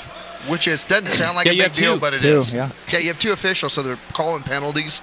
which 0.48 0.68
is 0.68 0.85
doesn't 0.85 1.11
sound 1.11 1.37
like 1.37 1.46
Yeah, 1.46 1.53
a 1.53 1.66
big 1.68 1.72
deal, 1.72 1.94
two. 1.94 2.00
but 2.00 2.14
it 2.14 2.20
Two, 2.20 2.29
is. 2.29 2.55
yeah. 2.55 2.70
yeah, 2.92 2.98
you 3.00 3.09
have 3.09 3.18
two 3.18 3.33
officials, 3.33 3.72
so 3.72 3.83
they're 3.83 3.98
calling 4.12 4.42
penalties. 4.42 5.03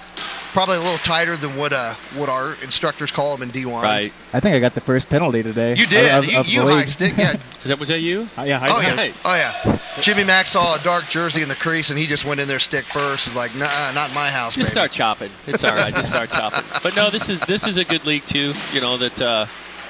Probably 0.57 0.77
a 0.77 0.81
little 0.81 0.97
tighter 0.97 1.37
than 1.37 1.55
what 1.55 1.71
uh, 1.71 1.93
what 2.15 2.29
our 2.29 2.55
instructors 2.63 3.11
call 3.11 3.37
them 3.37 3.47
in 3.47 3.53
D1. 3.53 3.79
Right. 3.83 4.11
I 4.33 4.39
think 4.39 4.55
I 4.55 4.59
got 4.59 4.73
the 4.73 4.81
first 4.81 5.07
penalty 5.07 5.43
today. 5.43 5.75
You 5.75 5.85
did. 5.85 6.11
Of, 6.11 6.23
of, 6.23 6.31
you 6.31 6.39
of 6.39 6.47
you 6.47 6.63
league. 6.63 6.77
high 6.77 6.85
stick. 6.85 7.13
Yeah. 7.15 7.33
Is 7.61 7.69
that 7.69 7.77
was 7.79 7.89
that 7.89 7.99
you? 7.99 8.27
Uh, 8.35 8.41
yeah, 8.41 8.57
high 8.57 8.69
Oh 8.71 8.81
stick. 8.81 9.13
yeah. 9.13 9.21
Oh 9.23 9.35
yeah. 9.35 9.79
Jimmy 10.01 10.23
Mack 10.23 10.47
saw 10.47 10.75
a 10.75 10.83
dark 10.83 11.05
jersey 11.09 11.43
in 11.43 11.47
the 11.49 11.53
crease, 11.55 11.91
and 11.91 11.99
he 11.99 12.07
just 12.07 12.25
went 12.25 12.39
in 12.39 12.47
there 12.47 12.57
stick 12.57 12.85
first. 12.85 13.27
He's 13.27 13.35
like, 13.35 13.53
nah, 13.55 13.91
not 13.93 14.09
in 14.09 14.15
my 14.15 14.29
house, 14.29 14.55
Just 14.55 14.69
baby. 14.69 14.79
start 14.79 14.91
chopping. 14.91 15.29
It's 15.45 15.63
all 15.63 15.75
right. 15.75 15.93
Just 15.93 16.09
start 16.09 16.31
chopping. 16.31 16.63
But 16.81 16.95
no, 16.95 17.11
this 17.11 17.29
is 17.29 17.39
this 17.41 17.67
is 17.67 17.77
a 17.77 17.85
good 17.85 18.05
league 18.07 18.23
too. 18.25 18.53
You 18.73 18.81
know 18.81 18.97
that 18.97 19.21
uh, 19.21 19.45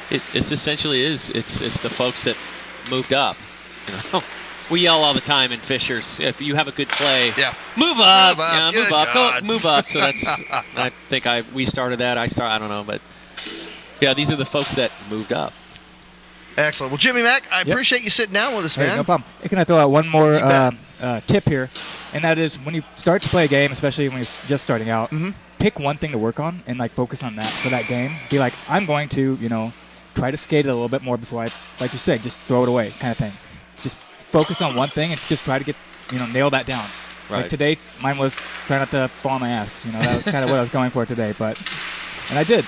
it 0.10 0.22
it's 0.34 0.52
essentially 0.52 1.06
is. 1.06 1.30
It's 1.30 1.62
it's 1.62 1.80
the 1.80 1.90
folks 1.90 2.26
that 2.26 2.36
moved 2.90 3.14
up. 3.14 3.38
You 3.88 3.94
know, 4.12 4.24
we 4.70 4.82
yell 4.82 5.04
all 5.04 5.14
the 5.14 5.22
time 5.22 5.52
in 5.52 5.60
Fishers. 5.60 6.20
If 6.20 6.42
you 6.42 6.56
have 6.56 6.68
a 6.68 6.72
good 6.72 6.90
play, 6.90 7.34
Yeah. 7.38 7.54
move 7.78 7.98
up, 8.00 8.38
Move 8.38 8.46
up. 8.46 8.74
Yeah, 8.74 8.82
move 8.82 8.92
up, 8.94 9.14
go, 9.14 9.40
move 9.48 9.66
up. 9.66 9.88
So 9.88 10.00
that's. 10.00 10.28
I 10.78 10.90
think 11.10 11.26
I 11.28 11.44
we 11.54 11.66
started 11.66 12.00
that. 12.00 12.18
I 12.18 12.28
start. 12.28 12.52
I 12.52 12.58
don't 12.58 12.70
know, 12.70 12.84
but 12.84 13.02
yeah, 14.02 14.14
these 14.14 14.32
are 14.32 14.36
the 14.36 14.46
folks 14.46 14.76
that 14.76 14.92
moved 15.10 15.32
up. 15.34 15.54
Excellent. 16.58 16.92
Well, 16.92 16.98
Jimmy 16.98 17.22
Mack, 17.22 17.44
I 17.52 17.62
appreciate 17.62 18.04
you 18.04 18.10
sitting 18.10 18.34
down 18.34 18.56
with 18.56 18.66
us, 18.66 18.76
Hey, 18.76 18.88
man. 18.88 18.98
no 18.98 19.04
problem. 19.04 19.30
Hey, 19.42 19.48
can 19.50 19.60
I 19.60 19.64
throw 19.64 19.78
out 19.78 19.92
one 19.92 20.08
more 20.08 20.34
uh, 20.36 20.72
uh, 21.00 21.20
tip 21.28 21.48
here? 21.48 21.70
And 22.14 22.24
that 22.24 22.40
is 22.40 22.58
when 22.60 22.74
you 22.74 22.82
start 22.96 23.22
to 23.24 23.30
play 23.30 23.46
a 23.46 23.48
game, 23.48 23.72
especially 23.72 24.08
when 24.10 24.18
you're 24.18 24.26
just 24.48 24.64
starting 24.64 24.90
out, 24.90 25.12
Mm-hmm. 25.12 25.30
pick 25.60 25.80
one 25.80 25.98
thing 25.98 26.12
to 26.14 26.18
work 26.18 26.40
on 26.40 26.64
and 26.66 26.80
like 26.80 26.92
focus 26.92 27.24
on 27.24 27.36
that 27.36 27.52
for 27.52 27.70
that 27.70 27.86
game. 27.88 28.12
Be 28.32 28.40
like, 28.40 28.56
I'm 28.68 28.88
going 28.88 29.08
to, 29.10 29.36
you 29.40 29.50
know, 29.50 29.72
try 30.16 30.32
to 30.32 30.38
skate 30.38 30.66
it 30.66 30.70
a 30.70 30.74
little 30.74 30.90
bit 30.90 31.04
more 31.04 31.16
before 31.18 31.44
I, 31.44 31.52
like 31.80 31.92
you 31.92 32.00
said, 32.00 32.24
just 32.24 32.42
throw 32.42 32.64
it 32.64 32.70
away, 32.70 32.92
kind 33.00 33.12
of 33.12 33.18
thing. 33.18 33.34
Just 34.28 34.34
focus 34.34 34.62
on 34.62 34.76
one 34.76 34.90
thing 34.90 35.12
and 35.12 35.22
just 35.22 35.46
try 35.46 35.58
to 35.58 35.64
get, 35.64 35.76
you 36.12 36.20
know, 36.20 36.26
nail 36.26 36.50
that 36.52 36.66
down. 36.66 36.88
Right. 37.30 37.42
Like 37.42 37.50
today, 37.50 37.78
mine 38.02 38.18
was 38.18 38.42
try 38.68 38.78
not 38.80 38.92
to 38.92 39.08
fall 39.08 39.34
on 39.34 39.42
my 39.42 39.50
ass. 39.50 39.86
You 39.86 39.92
know, 39.92 40.00
that 40.00 40.16
was 40.16 40.26
kind 40.26 40.44
of 40.44 40.50
what 40.50 40.58
I 40.58 40.62
was 40.62 40.70
going 40.70 40.92
for 40.92 41.06
today, 41.06 41.34
but 41.38 41.58
and 42.30 42.40
I 42.40 42.44
did 42.46 42.66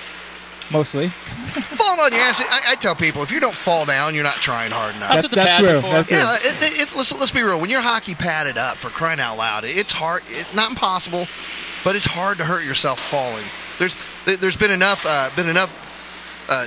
mostly. 0.70 1.08
Falling 1.48 2.00
on 2.00 2.12
your 2.12 2.20
ass. 2.20 2.40
I, 2.44 2.72
I 2.72 2.74
tell 2.76 2.94
people 2.94 3.22
if 3.22 3.30
you 3.30 3.40
don't 3.40 3.54
fall 3.54 3.86
down, 3.86 4.14
you're 4.14 4.22
not 4.24 4.34
trying 4.34 4.70
hard 4.70 4.94
enough. 4.96 5.08
That's, 5.10 5.24
what 5.24 5.30
the 5.30 5.36
that's 5.36 5.58
true. 5.60 5.78
are 5.78 5.80
for. 5.80 5.88
That's 5.88 6.06
true. 6.06 6.16
Yeah, 6.18 6.34
it, 6.36 6.62
it- 6.62 6.80
it's 6.80 6.94
let's, 6.94 7.12
let's 7.18 7.30
be 7.32 7.42
real. 7.42 7.58
When 7.60 7.70
you're 7.70 7.80
hockey 7.80 8.14
padded 8.14 8.58
up, 8.58 8.76
for 8.76 8.88
crying 8.90 9.18
out 9.20 9.36
loud, 9.38 9.64
it's 9.64 9.92
hard. 9.92 10.22
It, 10.28 10.46
not 10.54 10.70
impossible, 10.70 11.26
but 11.82 11.96
it's 11.96 12.06
hard 12.06 12.38
to 12.38 12.44
hurt 12.44 12.64
yourself 12.64 13.00
falling. 13.00 13.44
There's 13.78 13.96
there- 14.26 14.36
there's 14.36 14.56
been 14.56 14.70
enough 14.70 15.04
uh, 15.08 15.30
been 15.34 15.48
enough 15.48 15.72
uh, 16.50 16.66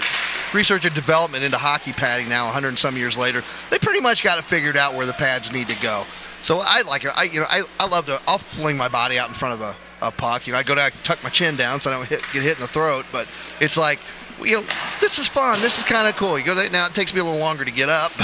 research 0.53 0.85
and 0.85 0.93
development 0.93 1.43
into 1.43 1.57
hockey 1.57 1.93
padding 1.93 2.29
now, 2.29 2.45
100 2.45 2.69
and 2.69 2.79
some 2.79 2.95
years 2.97 3.17
later. 3.17 3.43
They 3.69 3.79
pretty 3.79 4.01
much 4.01 4.23
got 4.23 4.37
it 4.37 4.43
figured 4.43 4.77
out 4.77 4.93
where 4.93 5.05
the 5.05 5.13
pads 5.13 5.51
need 5.51 5.67
to 5.69 5.79
go. 5.81 6.05
So 6.41 6.59
I 6.61 6.81
like 6.81 7.05
it. 7.05 7.11
I 7.15 7.23
you 7.23 7.39
know 7.39 7.45
I, 7.49 7.63
I 7.79 7.87
love 7.87 8.05
to. 8.07 8.19
I'll 8.27 8.37
fling 8.37 8.77
my 8.77 8.89
body 8.89 9.17
out 9.17 9.29
in 9.29 9.33
front 9.33 9.53
of 9.53 9.61
a, 9.61 9.75
a 10.05 10.11
puck. 10.11 10.45
You 10.45 10.53
know 10.53 10.59
I 10.59 10.63
go 10.63 10.75
down, 10.75 10.91
tuck 11.03 11.23
my 11.23 11.29
chin 11.29 11.55
down 11.55 11.79
so 11.79 11.89
I 11.89 11.95
don't 11.95 12.07
hit, 12.07 12.21
get 12.33 12.43
hit 12.43 12.55
in 12.55 12.61
the 12.61 12.67
throat. 12.67 13.05
But 13.11 13.27
it's 13.59 13.77
like. 13.77 13.99
You 14.41 14.57
know, 14.57 14.67
this 14.99 15.19
is 15.19 15.27
fun. 15.27 15.61
This 15.61 15.77
is 15.77 15.83
kind 15.83 16.07
of 16.07 16.15
cool. 16.15 16.39
You 16.39 16.43
go 16.43 16.55
now. 16.71 16.87
It 16.87 16.95
takes 16.95 17.13
me 17.13 17.21
a 17.21 17.23
little 17.23 17.39
longer 17.39 17.63
to 17.63 17.71
get 17.71 17.87
up. 17.87 18.11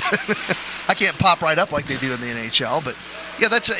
I 0.89 0.95
can't 0.95 1.17
pop 1.19 1.41
right 1.41 1.57
up 1.57 1.71
like 1.71 1.85
they 1.85 1.97
do 1.97 2.11
in 2.11 2.19
the 2.19 2.25
NHL, 2.25 2.83
but 2.83 2.95
yeah, 3.39 3.47
that's 3.47 3.69
a, 3.69 3.75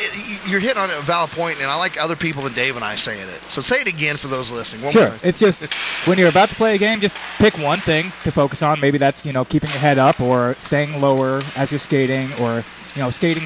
you're 0.50 0.60
hitting 0.60 0.78
on 0.78 0.90
a 0.90 1.02
valid 1.02 1.32
point, 1.32 1.58
and 1.62 1.68
I 1.70 1.76
like 1.78 2.02
other 2.02 2.16
people 2.16 2.44
than 2.44 2.54
Dave 2.54 2.76
and 2.76 2.84
I 2.86 2.96
saying 2.96 3.28
it. 3.28 3.44
So 3.52 3.62
say 3.62 3.82
it 3.82 3.88
again 3.88 4.16
for 4.18 4.28
those 4.28 4.50
listening. 4.52 4.84
One 4.84 4.92
Sure. 4.92 5.10
more. 5.10 5.20
It's 5.24 5.40
just 5.40 5.72
when 6.06 6.18
you're 6.18 6.30
about 6.30 6.50
to 6.52 6.56
play 6.56 6.76
a 6.76 6.78
game, 6.78 7.00
just 7.00 7.18
pick 7.40 7.58
one 7.58 7.80
thing 7.80 8.12
to 8.24 8.32
focus 8.32 8.64
on. 8.64 8.80
Maybe 8.80 8.98
that's 8.98 9.26
you 9.26 9.34
know 9.34 9.46
keeping 9.46 9.70
your 9.72 9.80
head 9.80 9.98
up 9.98 10.20
or 10.22 10.56
staying 10.58 11.02
lower 11.02 11.42
as 11.56 11.72
you're 11.72 11.80
skating, 11.80 12.30
or 12.42 12.64
you 12.96 13.02
know 13.02 13.10
skating, 13.10 13.44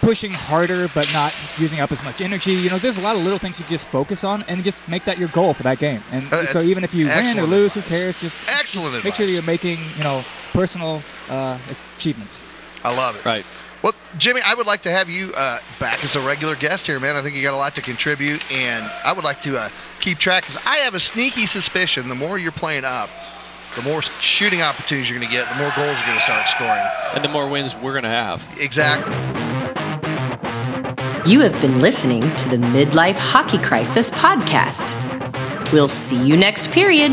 pushing 0.00 0.32
harder 0.32 0.88
but 0.94 1.10
not 1.12 1.34
using 1.58 1.80
up 1.80 1.92
as 1.92 2.02
much 2.02 2.20
energy. 2.20 2.52
You 2.52 2.70
know, 2.70 2.78
there's 2.78 2.98
a 2.98 3.02
lot 3.02 3.16
of 3.16 3.22
little 3.22 3.38
things 3.38 3.60
you 3.60 3.66
just 3.66 3.88
focus 3.88 4.24
on 4.24 4.42
and 4.48 4.64
just 4.64 4.88
make 4.88 5.04
that 5.04 5.18
your 5.18 5.28
goal 5.28 5.52
for 5.54 5.62
that 5.64 5.78
game. 5.78 6.02
And 6.10 6.32
Uh, 6.32 6.46
so 6.46 6.60
even 6.60 6.84
if 6.84 6.94
you 6.94 7.04
win 7.06 7.16
or 7.16 7.18
excellent 7.20 7.48
lose, 7.50 7.74
who 7.74 7.82
cares? 7.82 8.20
Just 8.20 8.38
Excellent 8.58 9.04
make 9.04 9.14
sure 9.14 9.26
that 9.26 9.32
you're 9.32 9.42
making 9.42 9.78
you 9.96 10.04
know 10.04 10.24
personal 10.52 11.02
uh, 11.28 11.58
achievements. 11.96 12.46
I 12.82 12.94
love 12.94 13.16
it. 13.16 13.24
Right. 13.24 13.44
Well, 13.82 13.94
Jimmy, 14.18 14.40
I 14.44 14.54
would 14.54 14.66
like 14.66 14.82
to 14.82 14.90
have 14.90 15.08
you 15.08 15.32
uh, 15.36 15.58
back 15.78 16.04
as 16.04 16.14
a 16.16 16.20
regular 16.20 16.54
guest 16.54 16.86
here, 16.86 17.00
man. 17.00 17.16
I 17.16 17.22
think 17.22 17.34
you 17.34 17.42
got 17.42 17.54
a 17.54 17.56
lot 17.56 17.74
to 17.76 17.82
contribute, 17.82 18.50
and 18.52 18.84
I 19.04 19.12
would 19.12 19.24
like 19.24 19.40
to 19.42 19.56
uh, 19.56 19.68
keep 20.00 20.18
track 20.18 20.42
because 20.42 20.58
I 20.66 20.76
have 20.78 20.94
a 20.94 21.00
sneaky 21.00 21.46
suspicion 21.46 22.08
the 22.08 22.14
more 22.14 22.38
you're 22.38 22.52
playing 22.52 22.84
up, 22.84 23.08
the 23.76 23.82
more 23.82 24.02
shooting 24.02 24.62
opportunities 24.62 25.08
you're 25.08 25.18
going 25.18 25.30
to 25.30 25.34
get, 25.34 25.48
the 25.48 25.56
more 25.56 25.72
goals 25.76 25.98
you're 25.98 26.06
going 26.06 26.18
to 26.18 26.24
start 26.24 26.48
scoring. 26.48 26.84
And 27.14 27.24
the 27.24 27.28
more 27.28 27.48
wins 27.48 27.74
we're 27.76 27.94
gonna 27.94 28.08
have. 28.08 28.46
Exactly. 28.60 29.14
You 31.30 31.40
have 31.40 31.60
been 31.60 31.80
listening 31.80 32.22
to 32.22 32.48
the 32.48 32.56
Midlife 32.56 33.16
Hockey 33.16 33.58
Crisis 33.58 34.10
podcast. 34.10 34.92
We'll 35.72 35.88
see 35.88 36.20
you 36.20 36.36
next 36.36 36.70
period. 36.70 37.12